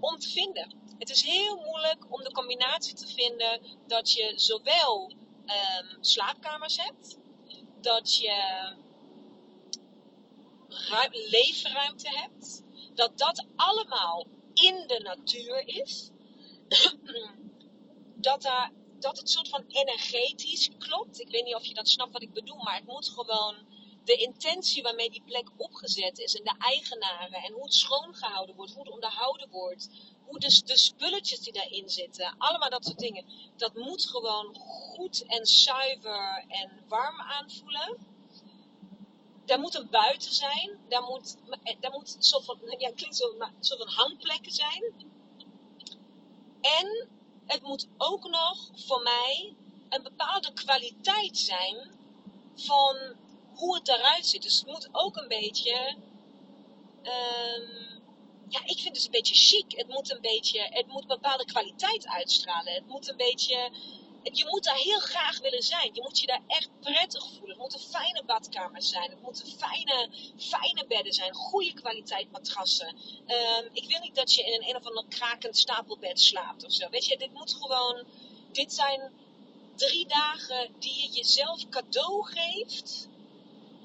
om 0.00 0.18
te 0.18 0.28
vinden. 0.28 0.76
Het 0.98 1.10
is 1.10 1.22
heel 1.22 1.56
moeilijk 1.56 2.12
om 2.12 2.22
de 2.22 2.32
combinatie 2.32 2.94
te 2.94 3.06
vinden 3.06 3.60
dat 3.86 4.12
je 4.12 4.32
zowel 4.36 5.12
um, 5.46 6.04
slaapkamers 6.04 6.76
hebt, 6.76 7.18
dat 7.80 8.16
je 8.16 8.76
leefruimte 11.30 12.08
hebt, 12.10 12.62
dat 12.94 13.18
dat 13.18 13.46
allemaal 13.56 14.26
in 14.54 14.86
de 14.86 15.00
natuur 15.02 15.66
is. 15.66 16.10
dat, 18.28 18.42
daar, 18.42 18.72
dat 18.98 19.18
het 19.18 19.30
soort 19.30 19.48
van 19.48 19.64
energetisch 19.68 20.70
klopt. 20.78 21.20
Ik 21.20 21.30
weet 21.30 21.44
niet 21.44 21.54
of 21.54 21.64
je 21.64 21.74
dat 21.74 21.88
snapt 21.88 22.12
wat 22.12 22.22
ik 22.22 22.32
bedoel, 22.32 22.62
maar 22.62 22.74
het 22.74 22.86
moet 22.86 23.08
gewoon 23.08 23.56
de 24.04 24.14
intentie 24.14 24.82
waarmee 24.82 25.10
die 25.10 25.22
plek 25.24 25.50
opgezet 25.56 26.18
is 26.18 26.34
en 26.34 26.44
de 26.44 26.54
eigenaren 26.58 27.42
en 27.42 27.52
hoe 27.52 27.62
het 27.62 27.74
schoongehouden 27.74 28.56
wordt, 28.56 28.72
hoe 28.72 28.82
het 28.82 28.92
onderhouden 28.92 29.48
wordt, 29.50 29.88
hoe 30.24 30.38
de, 30.38 30.62
de 30.64 30.78
spulletjes 30.78 31.40
die 31.40 31.52
daarin 31.52 31.88
zitten, 31.88 32.34
allemaal 32.38 32.70
dat 32.70 32.84
soort 32.84 32.98
dingen. 32.98 33.24
Dat 33.56 33.74
moet 33.74 34.04
gewoon 34.04 34.56
goed 34.58 35.24
en 35.26 35.46
zuiver 35.46 36.44
en 36.48 36.84
warm 36.88 37.20
aanvoelen. 37.20 37.96
Daar 39.44 39.60
moet 39.60 39.74
een 39.74 39.90
buiten 39.90 40.32
zijn, 40.32 40.78
daar 40.88 41.02
moet, 41.02 41.36
daar 41.80 41.92
moet 41.92 42.16
soort 42.18 42.44
van, 42.44 42.58
ja, 42.78 42.92
klinkt 42.92 43.16
zo, 43.16 43.36
maar 43.36 43.52
soort 43.60 43.78
van 43.78 43.92
hangplekken 43.92 44.52
zijn 44.52 45.16
en 46.60 47.08
het 47.46 47.62
moet 47.62 47.88
ook 47.96 48.28
nog 48.28 48.70
voor 48.74 49.02
mij 49.02 49.56
een 49.88 50.02
bepaalde 50.02 50.52
kwaliteit 50.52 51.38
zijn 51.38 51.96
van 52.54 53.16
hoe 53.54 53.74
het 53.74 53.88
eruit 53.88 54.26
ziet. 54.26 54.42
Dus 54.42 54.58
het 54.58 54.66
moet 54.66 54.88
ook 54.92 55.16
een 55.16 55.28
beetje. 55.28 55.96
Um, 57.02 58.02
ja, 58.48 58.60
ik 58.64 58.78
vind 58.78 58.96
het 58.96 59.04
een 59.04 59.10
beetje 59.10 59.34
chic. 59.34 59.78
Het 59.78 59.88
moet 59.88 60.10
een 60.10 60.20
beetje. 60.20 60.60
Het 60.60 60.86
moet 60.86 61.02
een 61.02 61.08
bepaalde 61.08 61.44
kwaliteit 61.44 62.06
uitstralen. 62.06 62.72
Het 62.72 62.86
moet 62.86 63.08
een 63.08 63.16
beetje. 63.16 63.70
Je 64.32 64.44
moet 64.48 64.64
daar 64.64 64.76
heel 64.76 64.98
graag 64.98 65.40
willen 65.40 65.62
zijn. 65.62 65.90
Je 65.94 66.02
moet 66.02 66.20
je 66.20 66.26
daar 66.26 66.42
echt 66.46 66.68
prettig 66.80 67.22
voelen. 67.28 67.48
Het 67.48 67.58
moeten 67.58 67.80
fijne 67.80 68.22
badkamers 68.26 68.88
zijn. 68.88 69.10
Het 69.10 69.22
moeten 69.22 69.46
fijne, 69.46 70.08
fijne 70.36 70.84
bedden 70.86 71.12
zijn. 71.12 71.34
Goede 71.34 71.72
kwaliteit 71.72 72.30
matrassen. 72.30 72.96
Ehm, 73.26 73.64
ik 73.72 73.88
wil 73.88 74.00
niet 74.00 74.14
dat 74.14 74.34
je 74.34 74.42
in 74.42 74.52
een, 74.52 74.68
een 74.68 74.76
of 74.76 74.86
ander 74.86 75.04
krakend 75.08 75.58
stapelbed 75.58 76.20
slaapt 76.20 76.64
of 76.64 76.72
zo. 76.72 76.88
Weet 76.90 77.06
je, 77.06 77.18
dit 77.18 77.32
moet 77.32 77.54
gewoon. 77.60 78.04
Dit 78.52 78.72
zijn 78.74 79.12
drie 79.74 80.06
dagen 80.06 80.74
die 80.78 81.02
je 81.02 81.08
jezelf 81.08 81.68
cadeau 81.68 82.24
geeft 82.24 83.08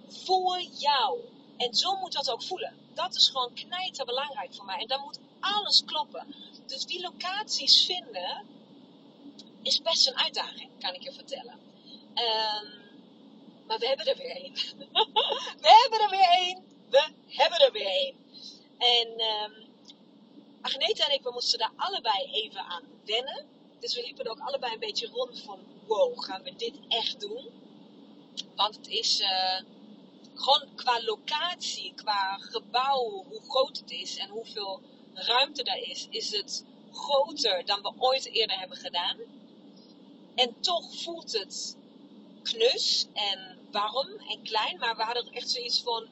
voor 0.07 0.61
jou. 0.61 1.19
En 1.57 1.73
zo 1.73 1.95
moet 1.95 2.13
dat 2.13 2.31
ook 2.31 2.43
voelen. 2.43 2.75
Dat 2.93 3.15
is 3.15 3.29
gewoon 3.29 3.53
knijter 3.53 4.05
belangrijk 4.05 4.55
voor 4.55 4.65
mij. 4.65 4.79
En 4.79 4.87
dan 4.87 5.01
moet 5.01 5.19
alles 5.39 5.83
kloppen. 5.85 6.35
Dus 6.65 6.85
die 6.85 7.01
locaties 7.01 7.85
vinden 7.85 8.45
is 9.63 9.81
best 9.81 10.07
een 10.07 10.17
uitdaging, 10.17 10.69
kan 10.79 10.93
ik 10.93 11.03
je 11.03 11.13
vertellen. 11.13 11.59
Um, 12.15 12.81
maar 13.67 13.79
we 13.79 13.87
hebben 13.87 14.05
er 14.05 14.17
weer 14.17 14.35
één. 14.35 14.53
we 15.63 15.79
hebben 15.81 15.99
er 16.01 16.09
weer 16.09 16.29
één. 16.31 16.63
We 16.89 17.11
hebben 17.27 17.59
er 17.59 17.71
weer 17.71 17.85
één. 17.85 18.15
En 18.77 19.07
um, 19.09 19.71
Agneta 20.61 21.05
en 21.05 21.13
ik, 21.13 21.23
we 21.23 21.31
moesten 21.31 21.59
daar 21.59 21.73
allebei 21.75 22.23
even 22.31 22.59
aan 22.59 22.83
wennen. 23.05 23.45
Dus 23.79 23.95
we 23.95 24.03
liepen 24.03 24.25
er 24.25 24.31
ook 24.31 24.39
allebei 24.39 24.73
een 24.73 24.79
beetje 24.79 25.07
rond 25.07 25.41
van, 25.41 25.59
wow, 25.87 26.19
gaan 26.19 26.43
we 26.43 26.55
dit 26.55 26.73
echt 26.87 27.19
doen? 27.19 27.49
Want 28.55 28.75
het 28.75 28.87
is 28.87 29.21
uh, 29.21 29.61
gewoon 30.33 30.75
qua 30.75 31.03
locatie, 31.03 31.93
qua 31.95 32.37
gebouw, 32.37 33.23
hoe 33.29 33.41
groot 33.47 33.77
het 33.77 33.91
is 33.91 34.17
en 34.17 34.29
hoeveel 34.29 34.81
ruimte 35.13 35.63
daar 35.63 35.79
is, 35.79 36.07
is 36.09 36.31
het 36.31 36.65
groter 36.91 37.65
dan 37.65 37.81
we 37.81 37.93
ooit 37.97 38.25
eerder 38.25 38.59
hebben 38.59 38.77
gedaan. 38.77 39.17
En 40.35 40.55
toch 40.59 40.95
voelt 41.01 41.31
het 41.31 41.77
knus 42.43 43.07
en 43.13 43.57
warm 43.71 44.19
en 44.29 44.43
klein. 44.43 44.79
Maar 44.79 44.95
we 44.95 45.03
hadden 45.03 45.31
echt 45.31 45.49
zoiets 45.49 45.81
van: 45.81 46.07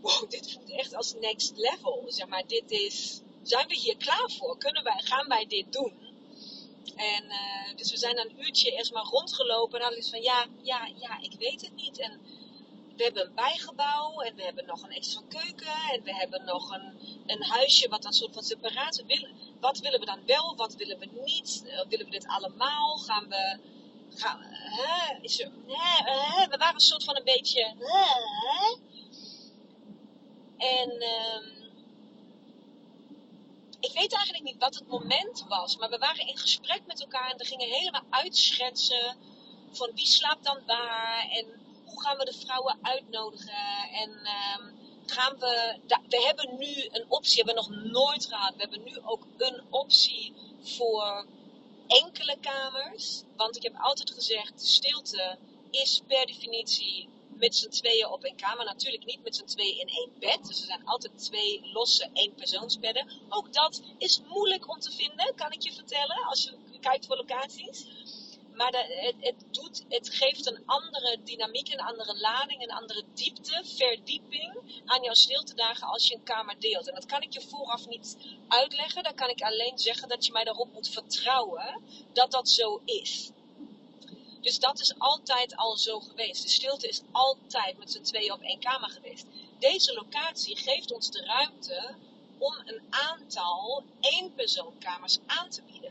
wow, 0.00 0.30
dit 0.30 0.52
voelt 0.52 0.70
echt 0.70 0.94
als 0.94 1.14
next 1.14 1.52
level. 1.56 2.04
Zeg 2.08 2.26
maar, 2.26 2.46
dit 2.46 2.70
is. 2.70 3.20
Zijn 3.42 3.68
we 3.68 3.74
hier 3.74 3.96
klaar 3.96 4.30
voor? 4.38 4.58
Kunnen 4.58 4.84
wij, 4.84 5.00
gaan 5.04 5.28
wij 5.28 5.46
dit 5.46 5.72
doen? 5.72 5.92
En 6.96 7.24
uh, 7.24 7.76
dus 7.76 7.90
we 7.90 7.96
zijn 7.96 8.18
een 8.18 8.44
uurtje 8.44 8.70
eerst 8.70 8.92
maar 8.92 9.04
rondgelopen. 9.04 9.78
En 9.78 9.84
hadden 9.84 10.02
we 10.02 10.10
van: 10.10 10.22
ja, 10.22 10.46
ja, 10.62 10.88
ja, 11.00 11.20
ik 11.20 11.32
weet 11.38 11.60
het 11.60 11.74
niet. 11.74 11.98
En 11.98 12.20
we 12.96 13.02
hebben 13.02 13.26
een 13.26 13.34
bijgebouw 13.34 14.20
en 14.20 14.34
we 14.34 14.42
hebben 14.42 14.66
nog 14.66 14.82
een 14.82 14.90
extra 14.90 15.20
keuken 15.28 15.90
en 15.92 16.02
we 16.02 16.14
hebben 16.14 16.44
nog 16.44 16.70
een, 16.70 17.18
een 17.26 17.42
huisje 17.42 17.88
wat 17.88 18.02
dan 18.02 18.12
soort 18.12 18.34
van 18.34 18.42
separaat. 18.42 19.02
Wat 19.60 19.78
willen 19.78 20.00
we 20.00 20.06
dan 20.06 20.26
wel, 20.26 20.56
wat 20.56 20.74
willen 20.74 20.98
we 20.98 21.08
niet? 21.24 21.62
Uh, 21.64 21.80
willen 21.88 22.04
we 22.04 22.10
dit 22.10 22.26
allemaal? 22.26 22.96
Gaan 22.96 23.28
we. 23.28 23.58
Gaan, 24.14 24.40
hè? 24.42 25.16
We 26.48 26.56
waren 26.58 26.74
een 26.74 26.80
soort 26.80 27.04
van 27.04 27.16
een 27.16 27.24
beetje. 27.24 27.74
Hè? 27.78 28.76
En. 30.56 30.90
Um, 30.90 31.60
ik 33.80 33.92
weet 33.92 34.14
eigenlijk 34.14 34.44
niet 34.44 34.58
wat 34.58 34.74
het 34.74 34.88
moment 34.88 35.44
was, 35.48 35.76
maar 35.76 35.90
we 35.90 35.98
waren 35.98 36.26
in 36.26 36.38
gesprek 36.38 36.82
met 36.86 37.00
elkaar 37.00 37.30
en 37.30 37.36
we 37.36 37.44
gingen 37.44 37.68
helemaal 37.68 38.04
uitschetsen 38.10 39.16
van 39.70 39.90
wie 39.94 40.06
slaapt 40.06 40.44
dan 40.44 40.60
waar 40.66 41.28
en 41.30 41.61
gaan 42.02 42.16
we 42.16 42.24
de 42.24 42.38
vrouwen 42.44 42.78
uitnodigen 42.82 43.88
en 43.92 44.10
um, 44.10 44.80
gaan 45.06 45.38
we, 45.38 45.78
we 46.08 46.22
hebben 46.26 46.56
nu 46.58 46.88
een 46.90 47.04
optie, 47.08 47.44
hebben 47.44 47.64
we 47.64 47.70
nog 47.70 47.92
nooit 47.92 48.26
gehad. 48.26 48.54
We 48.54 48.60
hebben 48.60 48.82
nu 48.84 48.98
ook 49.04 49.26
een 49.36 49.62
optie 49.70 50.34
voor 50.60 51.26
enkele 51.86 52.36
kamers. 52.40 53.22
Want 53.36 53.56
ik 53.56 53.62
heb 53.62 53.74
altijd 53.76 54.10
gezegd, 54.10 54.66
stilte 54.66 55.38
is 55.70 56.00
per 56.06 56.26
definitie 56.26 57.08
met 57.28 57.54
z'n 57.56 57.68
tweeën 57.68 58.06
op 58.06 58.24
één 58.24 58.36
kamer. 58.36 58.64
Natuurlijk 58.64 59.04
niet 59.04 59.22
met 59.22 59.36
z'n 59.36 59.44
tweeën 59.44 59.78
in 59.78 59.88
één 59.88 60.12
bed. 60.18 60.46
Dus 60.46 60.60
er 60.60 60.66
zijn 60.66 60.86
altijd 60.86 61.18
twee 61.18 61.70
losse 61.72 62.10
eenpersoonsbedden. 62.12 63.10
Ook 63.28 63.52
dat 63.52 63.82
is 63.98 64.20
moeilijk 64.28 64.70
om 64.70 64.80
te 64.80 64.92
vinden, 64.92 65.34
kan 65.34 65.52
ik 65.52 65.62
je 65.62 65.72
vertellen, 65.72 66.24
als 66.24 66.44
je 66.44 66.78
kijkt 66.80 67.06
voor 67.06 67.16
locaties. 67.16 67.86
Maar 68.62 68.86
het, 68.86 69.14
het, 69.20 69.44
doet, 69.50 69.84
het 69.88 70.08
geeft 70.08 70.46
een 70.46 70.62
andere 70.66 71.18
dynamiek, 71.24 71.72
een 71.72 71.80
andere 71.80 72.18
lading, 72.18 72.62
een 72.62 72.72
andere 72.72 73.04
diepte, 73.14 73.62
verdieping 73.64 74.82
aan 74.84 75.02
jouw 75.02 75.14
stiltedagen 75.14 75.88
als 75.88 76.08
je 76.08 76.14
een 76.14 76.22
kamer 76.22 76.54
deelt. 76.58 76.88
En 76.88 76.94
dat 76.94 77.06
kan 77.06 77.22
ik 77.22 77.32
je 77.32 77.40
vooraf 77.40 77.88
niet 77.88 78.16
uitleggen. 78.48 79.02
Dan 79.02 79.14
kan 79.14 79.28
ik 79.28 79.42
alleen 79.42 79.78
zeggen 79.78 80.08
dat 80.08 80.26
je 80.26 80.32
mij 80.32 80.44
daarop 80.44 80.72
moet 80.72 80.88
vertrouwen 80.88 81.82
dat 82.12 82.30
dat 82.30 82.48
zo 82.48 82.80
is. 82.84 83.30
Dus 84.40 84.58
dat 84.58 84.80
is 84.80 84.98
altijd 84.98 85.56
al 85.56 85.76
zo 85.76 86.00
geweest. 86.00 86.42
De 86.42 86.48
stilte 86.48 86.88
is 86.88 87.00
altijd 87.12 87.78
met 87.78 87.92
z'n 87.92 88.02
tweeën 88.02 88.32
op 88.32 88.42
één 88.42 88.60
kamer 88.60 88.90
geweest. 88.90 89.26
Deze 89.58 89.94
locatie 89.94 90.56
geeft 90.56 90.92
ons 90.92 91.10
de 91.10 91.24
ruimte 91.24 91.94
om 92.38 92.54
een 92.64 92.82
aantal 92.90 93.82
eenpersoonkamers 94.00 95.18
aan 95.26 95.48
te 95.48 95.62
bieden. 95.62 95.81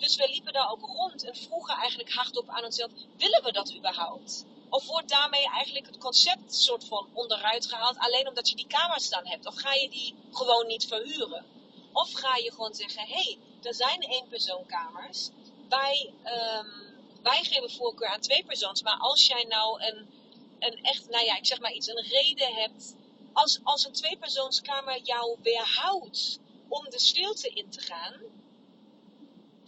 Dus 0.00 0.16
we 0.16 0.28
liepen 0.28 0.52
daar 0.52 0.70
ook 0.70 0.80
rond 0.80 1.24
en 1.24 1.36
vroegen 1.36 1.74
eigenlijk 1.74 2.12
hardop 2.12 2.48
aan 2.48 2.64
onszelf: 2.64 2.90
willen 3.16 3.42
we 3.42 3.52
dat 3.52 3.74
überhaupt? 3.74 4.44
Of 4.68 4.86
wordt 4.86 5.08
daarmee 5.08 5.48
eigenlijk 5.48 5.86
het 5.86 5.98
concept 5.98 6.54
soort 6.54 6.84
van 6.84 7.08
onderuit 7.12 7.66
gehaald, 7.66 7.98
alleen 7.98 8.28
omdat 8.28 8.48
je 8.48 8.56
die 8.56 8.66
kamers 8.66 9.08
dan 9.08 9.26
hebt? 9.26 9.46
Of 9.46 9.54
ga 9.54 9.74
je 9.74 9.88
die 9.88 10.14
gewoon 10.30 10.66
niet 10.66 10.86
verhuren? 10.86 11.44
Of 11.92 12.12
ga 12.12 12.36
je 12.36 12.52
gewoon 12.52 12.74
zeggen: 12.74 13.06
hé, 13.06 13.14
hey, 13.14 13.38
er 13.62 13.74
zijn 13.74 14.00
eenpersoonkamers. 14.00 15.28
Wij, 15.68 16.12
um, 16.24 16.98
wij 17.22 17.42
geven 17.42 17.70
voorkeur 17.70 18.08
aan 18.08 18.20
twee 18.20 18.44
persoons. 18.44 18.82
Maar 18.82 18.98
als 18.98 19.26
jij 19.26 19.44
nou 19.48 19.82
een, 19.82 20.08
een 20.58 20.82
echt, 20.82 21.08
nou 21.08 21.24
ja, 21.24 21.36
ik 21.36 21.46
zeg 21.46 21.60
maar 21.60 21.72
iets, 21.72 21.86
een 21.86 22.06
reden 22.08 22.54
hebt. 22.54 22.94
Als, 23.32 23.60
als 23.62 23.84
een 23.84 23.92
tweepersoonskamer 23.92 25.00
jou 25.02 25.36
weerhoudt 25.42 26.38
om 26.68 26.90
de 26.90 26.98
stilte 27.00 27.48
in 27.48 27.70
te 27.70 27.80
gaan, 27.80 28.20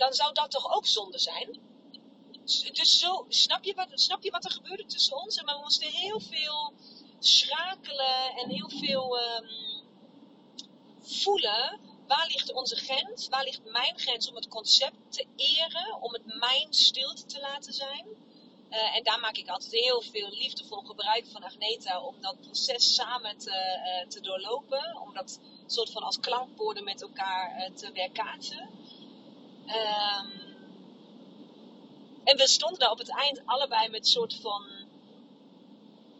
dan 0.02 0.12
zou 0.12 0.32
dat 0.32 0.50
toch 0.50 0.74
ook 0.74 0.86
zonde 0.86 1.18
zijn? 1.18 1.60
Dus 2.72 2.98
zo, 2.98 3.24
snap 3.28 3.64
je 3.64 3.74
wat, 3.74 3.88
snap 3.94 4.22
je 4.22 4.30
wat 4.30 4.44
er 4.44 4.50
gebeurde 4.50 4.86
tussen 4.86 5.16
ons? 5.16 5.36
En 5.36 5.44
we 5.44 5.58
moesten 5.62 5.88
heel 5.88 6.20
veel 6.20 6.72
schakelen 7.18 8.32
en 8.36 8.48
heel 8.50 8.70
veel 8.70 9.18
um, 9.18 9.48
voelen. 11.00 11.80
Waar 12.06 12.26
ligt 12.26 12.52
onze 12.52 12.76
grens? 12.76 13.28
Waar 13.28 13.44
ligt 13.44 13.64
mijn 13.64 13.98
grens 13.98 14.28
om 14.28 14.34
het 14.34 14.48
concept 14.48 15.12
te 15.12 15.26
eren? 15.36 16.00
Om 16.00 16.12
het 16.12 16.26
mijn 16.26 16.66
stilte 16.74 17.24
te 17.24 17.40
laten 17.40 17.72
zijn? 17.72 18.06
Uh, 18.70 18.96
en 18.96 19.02
daar 19.02 19.20
maak 19.20 19.36
ik 19.36 19.48
altijd 19.48 19.72
heel 19.72 20.00
veel 20.00 20.28
liefdevol 20.30 20.80
gebruik 20.80 21.26
van 21.26 21.42
Agneta 21.42 22.00
om 22.00 22.20
dat 22.20 22.40
proces 22.40 22.94
samen 22.94 23.38
te, 23.38 23.50
uh, 23.50 24.08
te 24.08 24.20
doorlopen. 24.20 25.00
Om 25.00 25.14
dat 25.14 25.40
soort 25.66 25.90
van 25.90 26.02
als 26.02 26.20
klankborden 26.20 26.84
met 26.84 27.02
elkaar 27.02 27.58
uh, 27.58 27.76
te 27.76 27.92
weerkaatsen. 27.92 28.70
Um, 29.74 30.30
en 32.24 32.36
we 32.36 32.48
stonden 32.48 32.78
daar 32.78 32.90
op 32.90 32.98
het 32.98 33.10
eind 33.10 33.42
allebei 33.44 33.88
met 33.88 34.08
soort 34.08 34.34
van 34.34 34.66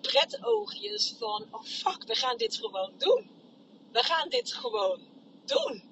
pretoogjes 0.01 1.15
van, 1.19 1.47
oh 1.51 1.65
fuck, 1.65 2.05
we 2.05 2.15
gaan 2.15 2.37
dit 2.37 2.57
gewoon 2.57 2.93
doen. 2.99 3.31
We 3.93 4.03
gaan 4.03 4.29
dit 4.29 4.53
gewoon 4.53 5.01
doen. 5.45 5.83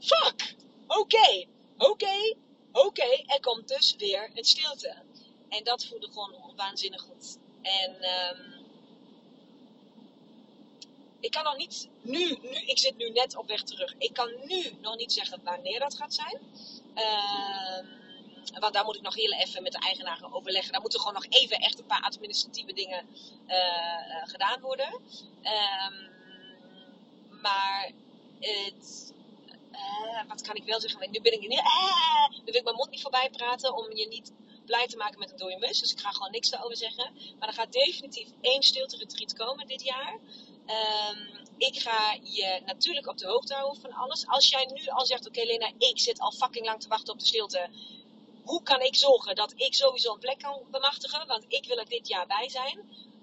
Fuck, 0.00 0.54
oké, 0.86 1.46
oké, 1.76 2.34
oké. 2.72 2.86
Okay. 2.86 3.24
Er 3.26 3.40
komt 3.40 3.68
dus 3.68 3.96
weer 3.96 4.30
een 4.34 4.44
stilte. 4.44 4.94
En 5.48 5.64
dat 5.64 5.84
voelde 5.84 6.06
gewoon 6.06 6.52
waanzinnig 6.56 7.00
goed. 7.00 7.38
En 7.62 7.90
um, 7.90 8.51
ik 11.22 11.30
kan 11.30 11.44
nog 11.44 11.56
niet 11.56 11.88
nu, 12.00 12.38
nu, 12.42 12.50
ik 12.50 12.78
zit 12.78 12.96
nu 12.96 13.10
net 13.10 13.36
op 13.36 13.46
weg 13.46 13.62
terug. 13.62 13.94
Ik 13.98 14.12
kan 14.12 14.30
nu 14.46 14.70
nog 14.80 14.96
niet 14.96 15.12
zeggen 15.12 15.40
wanneer 15.44 15.80
dat 15.80 15.94
gaat 15.94 16.14
zijn. 16.14 16.40
Uh, 16.94 18.60
want 18.60 18.74
daar 18.74 18.84
moet 18.84 18.96
ik 18.96 19.02
nog 19.02 19.14
heel 19.14 19.32
even 19.32 19.62
met 19.62 19.72
de 19.72 19.78
eigenaar 19.78 20.34
overleggen. 20.34 20.72
Daar 20.72 20.80
moeten 20.80 20.98
gewoon 21.00 21.14
nog 21.14 21.26
even 21.28 21.56
echt 21.56 21.78
een 21.78 21.86
paar 21.86 22.02
administratieve 22.02 22.72
dingen 22.72 23.06
uh, 23.48 23.56
uh, 23.56 24.28
gedaan 24.28 24.60
worden. 24.60 24.92
Um, 25.42 26.10
maar 27.40 27.92
het, 28.40 29.12
uh, 29.72 30.28
wat 30.28 30.42
kan 30.42 30.54
ik 30.54 30.64
wel 30.64 30.80
zeggen? 30.80 31.10
Nu 31.10 31.20
ben 31.20 31.32
ik 31.32 31.40
niet. 31.40 31.48
nu 31.48 32.44
wil 32.44 32.54
ik 32.54 32.64
mijn 32.64 32.76
mond 32.76 32.90
niet 32.90 33.02
voorbij 33.02 33.30
praten 33.30 33.76
om 33.76 33.96
je 33.96 34.08
niet 34.08 34.32
blij 34.66 34.86
te 34.86 34.96
maken 34.96 35.18
met 35.18 35.30
een 35.30 35.36
dode. 35.36 35.66
Dus 35.66 35.92
ik 35.92 36.00
ga 36.00 36.10
gewoon 36.10 36.30
niks 36.30 36.50
daarover 36.50 36.76
zeggen. 36.76 37.12
Maar 37.38 37.48
er 37.48 37.54
gaat 37.54 37.72
definitief 37.72 38.28
één 38.40 38.62
stilte 38.62 38.96
retreat 38.96 39.34
komen 39.34 39.66
dit 39.66 39.82
jaar. 39.82 40.18
Um, 40.66 41.40
ik 41.56 41.80
ga 41.80 42.18
je 42.22 42.60
natuurlijk 42.66 43.08
op 43.08 43.18
de 43.18 43.26
hoogte 43.26 43.54
houden 43.54 43.80
van 43.80 43.92
alles. 43.92 44.26
Als 44.26 44.48
jij 44.48 44.68
nu 44.74 44.86
al 44.86 45.06
zegt, 45.06 45.26
oké 45.26 45.42
Lena, 45.42 45.70
ik 45.78 46.00
zit 46.00 46.20
al 46.20 46.32
fucking 46.32 46.66
lang 46.66 46.80
te 46.80 46.88
wachten 46.88 47.12
op 47.12 47.18
de 47.18 47.26
stilte. 47.26 47.68
Hoe 48.44 48.62
kan 48.62 48.80
ik 48.80 48.94
zorgen 48.94 49.34
dat 49.34 49.52
ik 49.56 49.74
sowieso 49.74 50.12
een 50.12 50.18
plek 50.18 50.38
kan 50.38 50.60
bemachtigen? 50.70 51.26
Want 51.26 51.44
ik 51.48 51.66
wil 51.66 51.78
er 51.78 51.88
dit 51.88 52.08
jaar 52.08 52.26
bij 52.26 52.48
zijn. 52.48 52.78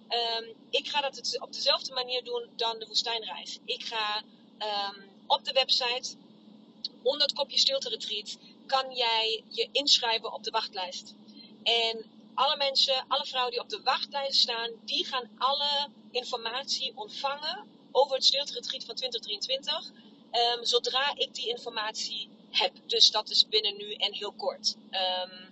Um, 0.10 0.56
ik 0.70 0.88
ga 0.88 1.02
dat 1.02 1.38
op 1.40 1.54
dezelfde 1.54 1.94
manier 1.94 2.24
doen 2.24 2.50
dan 2.56 2.80
de 2.80 2.88
woestijnreis. 2.88 3.60
Ik 3.66 3.84
ga 3.84 4.24
um, 4.88 5.10
op 5.28 5.46
de 5.46 5.52
website 5.52 6.16
onder 7.04 7.22
het 7.22 7.34
kopje 7.34 7.58
stilte 7.58 7.90
retreat 7.90 8.38
kan 8.66 8.96
jij 8.96 9.44
je 9.48 9.70
inschrijven 9.72 10.34
op 10.34 10.44
de 10.44 10.52
wachtlijst. 10.52 11.16
En 11.64 12.19
alle 12.40 12.58
mensen, 12.58 13.06
alle 13.08 13.26
vrouwen 13.26 13.52
die 13.52 13.62
op 13.62 13.70
de 13.70 13.82
wachtlijst 13.84 14.40
staan, 14.40 14.72
die 14.86 15.06
gaan 15.06 15.30
alle 15.38 15.90
informatie 16.12 16.92
ontvangen 16.96 17.68
over 17.92 18.16
het 18.16 18.26
stilteretreat 18.26 18.86
van 18.86 18.96
2023. 18.96 19.92
Ehm, 20.32 20.64
zodra 20.64 21.16
ik 21.16 21.34
die 21.34 21.48
informatie 21.48 22.30
heb. 22.50 22.74
Dus 22.86 23.12
dat 23.12 23.30
is 23.30 23.48
binnen 23.48 23.78
nu 23.78 23.94
en 23.94 24.14
heel 24.14 24.32
kort. 24.32 24.76
Ehm, 24.90 25.50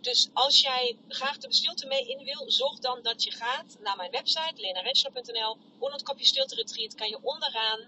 dus 0.00 0.28
als 0.32 0.60
jij 0.60 0.96
graag 1.08 1.38
de 1.38 1.52
stilte 1.52 1.86
mee 1.86 2.06
in 2.06 2.24
wil, 2.24 2.50
zorg 2.50 2.78
dan 2.78 3.02
dat 3.02 3.24
je 3.24 3.30
gaat 3.30 3.76
naar 3.80 3.96
mijn 3.96 4.10
website, 4.10 4.60
lenarensla.nl. 4.60 5.56
Onder 5.78 5.92
het 5.92 6.02
kopje 6.02 6.24
stilte 6.24 6.54
retreat 6.54 6.94
kan 6.94 7.08
je 7.08 7.18
onderaan 7.22 7.80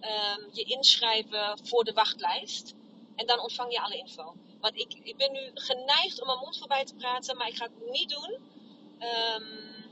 ehm, 0.00 0.40
je 0.52 0.62
inschrijven 0.62 1.58
voor 1.62 1.84
de 1.84 1.92
wachtlijst. 1.92 2.74
En 3.16 3.26
dan 3.26 3.40
ontvang 3.40 3.72
je 3.72 3.80
alle 3.80 3.96
info. 3.96 4.34
Want 4.64 4.78
ik, 4.78 4.94
ik 5.02 5.16
ben 5.16 5.32
nu 5.32 5.50
geneigd 5.54 6.20
om 6.20 6.26
mijn 6.26 6.38
mond 6.38 6.58
voorbij 6.58 6.84
te 6.84 6.94
praten, 6.94 7.36
maar 7.36 7.48
ik 7.48 7.56
ga 7.56 7.64
het 7.64 7.90
niet 7.90 8.08
doen. 8.08 8.38
Um, 9.00 9.84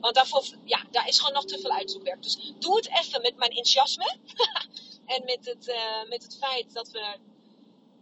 want 0.00 0.14
daarvoor, 0.14 0.44
ja, 0.64 0.84
daar 0.90 1.08
is 1.08 1.18
gewoon 1.18 1.32
nog 1.32 1.44
te 1.44 1.58
veel 1.58 1.70
uitzoekwerk. 1.70 2.22
Dus 2.22 2.52
doe 2.58 2.76
het 2.76 2.88
even 2.88 3.22
met 3.22 3.36
mijn 3.36 3.50
enthousiasme. 3.50 4.16
en 5.14 5.24
met 5.24 5.44
het, 5.44 5.68
uh, 5.68 6.08
met 6.08 6.22
het 6.22 6.36
feit 6.36 6.72
dat 6.72 6.90
we. 6.90 7.16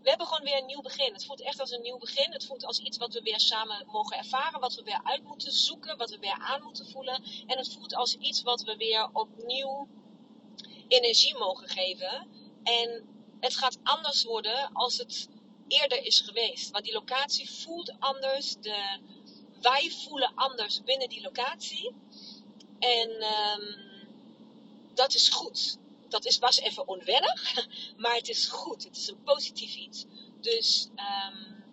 We 0.02 0.08
hebben 0.08 0.26
gewoon 0.26 0.44
weer 0.44 0.58
een 0.58 0.66
nieuw 0.66 0.82
begin. 0.82 1.12
Het 1.12 1.24
voelt 1.24 1.40
echt 1.40 1.60
als 1.60 1.70
een 1.70 1.82
nieuw 1.82 1.98
begin. 1.98 2.32
Het 2.32 2.46
voelt 2.46 2.64
als 2.64 2.78
iets 2.78 2.98
wat 2.98 3.12
we 3.12 3.22
weer 3.22 3.40
samen 3.40 3.86
mogen 3.86 4.16
ervaren. 4.16 4.60
Wat 4.60 4.74
we 4.74 4.82
weer 4.82 5.00
uit 5.04 5.22
moeten 5.22 5.52
zoeken. 5.52 5.96
Wat 5.96 6.10
we 6.10 6.18
weer 6.18 6.38
aan 6.38 6.62
moeten 6.62 6.90
voelen. 6.90 7.22
En 7.46 7.58
het 7.58 7.72
voelt 7.72 7.94
als 7.94 8.16
iets 8.16 8.42
wat 8.42 8.62
we 8.62 8.76
weer 8.76 9.08
opnieuw 9.12 9.88
energie 10.88 11.38
mogen 11.38 11.68
geven. 11.68 12.28
En 12.62 13.06
het 13.40 13.56
gaat 13.56 13.78
anders 13.82 14.24
worden 14.24 14.72
als 14.72 14.98
het 14.98 15.28
eerder 15.80 16.04
is 16.04 16.20
geweest. 16.20 16.70
Want 16.70 16.84
die 16.84 16.92
locatie 16.92 17.50
voelt 17.50 17.92
anders. 17.98 18.56
De, 18.60 18.98
wij 19.60 19.90
voelen 19.90 20.32
anders 20.34 20.82
binnen 20.84 21.08
die 21.08 21.20
locatie. 21.20 21.94
En 22.78 23.10
um, 23.10 23.76
dat 24.94 25.14
is 25.14 25.28
goed. 25.28 25.78
Dat 26.08 26.24
is, 26.24 26.38
was 26.38 26.58
even 26.58 26.88
onwennig, 26.88 27.66
maar 28.02 28.14
het 28.14 28.28
is 28.28 28.46
goed. 28.46 28.84
Het 28.84 28.96
is 28.96 29.08
een 29.08 29.22
positief 29.22 29.74
iets. 29.74 30.04
Dus 30.40 30.88
um, 30.96 31.64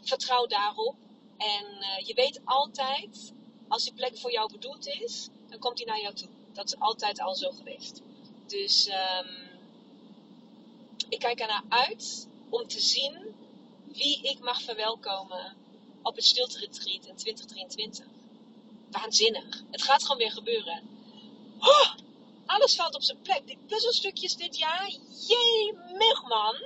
vertrouw 0.00 0.46
daarop. 0.46 0.96
En 1.36 1.64
uh, 1.80 2.06
je 2.06 2.14
weet 2.14 2.40
altijd, 2.44 3.32
als 3.68 3.84
die 3.84 3.92
plek 3.92 4.18
voor 4.18 4.32
jou 4.32 4.52
bedoeld 4.52 4.86
is, 4.86 5.28
dan 5.48 5.58
komt 5.58 5.76
die 5.76 5.86
naar 5.86 6.00
jou 6.00 6.14
toe. 6.14 6.28
Dat 6.52 6.66
is 6.66 6.78
altijd 6.78 7.20
al 7.20 7.34
zo 7.34 7.50
geweest. 7.50 8.02
Dus 8.46 8.88
um, 8.88 9.48
ik 11.08 11.18
kijk 11.18 11.40
ernaar 11.40 11.64
uit 11.68 12.28
om 12.48 12.68
te 12.68 12.80
zien 12.80 13.34
wie 13.92 14.22
ik 14.22 14.40
mag 14.40 14.62
verwelkomen 14.62 15.56
op 16.02 16.14
het 16.14 16.24
stilte 16.24 16.58
retreat 16.58 17.06
in 17.06 17.16
2023. 17.16 18.06
Waanzinnig. 18.90 19.62
Het 19.70 19.82
gaat 19.82 20.02
gewoon 20.02 20.18
weer 20.18 20.32
gebeuren. 20.32 20.82
Oh, 21.58 21.94
alles 22.46 22.74
valt 22.74 22.94
op 22.94 23.02
zijn 23.02 23.20
plek. 23.20 23.46
Die 23.46 23.58
puzzelstukjes 23.66 24.36
dit 24.36 24.58
jaar. 24.58 24.88
Jee, 25.28 25.72
man. 26.28 26.56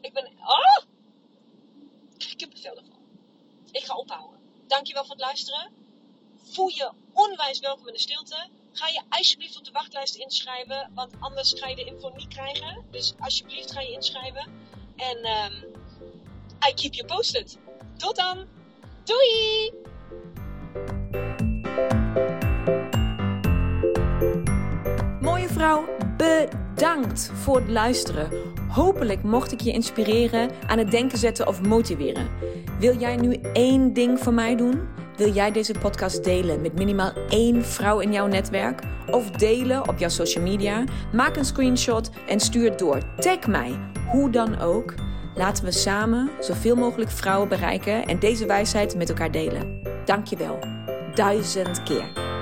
Ik 0.00 0.12
ben... 0.12 0.32
Oh! 0.38 0.84
Ik 2.18 2.40
heb 2.40 2.52
er 2.52 2.58
veel 2.58 2.74
van. 2.74 2.98
Ik 3.70 3.84
ga 3.84 3.96
ophouden. 3.96 4.40
Dankjewel 4.66 5.02
voor 5.02 5.14
het 5.14 5.24
luisteren. 5.24 5.72
Voel 6.36 6.68
je 6.68 6.92
onwijs 7.12 7.58
welkom 7.58 7.86
in 7.86 7.92
de 7.92 7.98
stilte. 7.98 8.48
Ga 8.72 8.88
je 8.88 9.02
alsjeblieft 9.08 9.56
op 9.56 9.64
de 9.64 9.70
wachtlijst 9.70 10.14
inschrijven. 10.14 10.90
Want 10.94 11.12
anders 11.20 11.52
ga 11.52 11.68
je 11.68 11.76
de 11.76 11.84
info 11.84 12.08
niet 12.08 12.28
krijgen. 12.28 12.86
Dus 12.90 13.14
alsjeblieft 13.18 13.72
ga 13.72 13.80
je 13.80 13.92
inschrijven. 13.92 14.52
En 14.96 15.26
um, 15.26 15.73
I 16.68 16.74
keep 16.74 16.94
you 16.94 17.06
posted. 17.06 17.58
Tot 17.96 18.16
dan. 18.16 18.38
Doei! 19.04 19.72
Mooie 25.20 25.48
vrouw, 25.48 25.84
bedankt 26.16 27.30
voor 27.34 27.56
het 27.56 27.68
luisteren. 27.68 28.30
Hopelijk 28.68 29.22
mocht 29.22 29.52
ik 29.52 29.60
je 29.60 29.72
inspireren, 29.72 30.50
aan 30.66 30.78
het 30.78 30.90
denken 30.90 31.18
zetten 31.18 31.46
of 31.46 31.62
motiveren. 31.62 32.28
Wil 32.78 32.98
jij 32.98 33.16
nu 33.16 33.38
één 33.52 33.92
ding 33.92 34.18
voor 34.18 34.34
mij 34.34 34.56
doen? 34.56 34.80
Wil 35.16 35.32
jij 35.32 35.52
deze 35.52 35.74
podcast 35.80 36.24
delen 36.24 36.60
met 36.60 36.74
minimaal 36.74 37.12
één 37.28 37.64
vrouw 37.64 37.98
in 38.00 38.12
jouw 38.12 38.26
netwerk? 38.26 38.82
Of 39.10 39.30
delen 39.30 39.88
op 39.88 39.98
jouw 39.98 40.08
social 40.08 40.44
media? 40.44 40.84
Maak 41.12 41.36
een 41.36 41.44
screenshot 41.44 42.10
en 42.28 42.40
stuur 42.40 42.70
het 42.70 42.78
door. 42.78 42.98
Tag 43.16 43.46
mij, 43.46 43.78
hoe 44.10 44.30
dan 44.30 44.58
ook. 44.60 44.94
Laten 45.36 45.64
we 45.64 45.72
samen 45.72 46.30
zoveel 46.40 46.76
mogelijk 46.76 47.10
vrouwen 47.10 47.48
bereiken 47.48 48.06
en 48.06 48.18
deze 48.18 48.46
wijsheid 48.46 48.96
met 48.96 49.08
elkaar 49.08 49.30
delen. 49.30 49.80
Dankjewel. 50.04 50.58
Duizend 51.14 51.82
keer. 51.82 52.33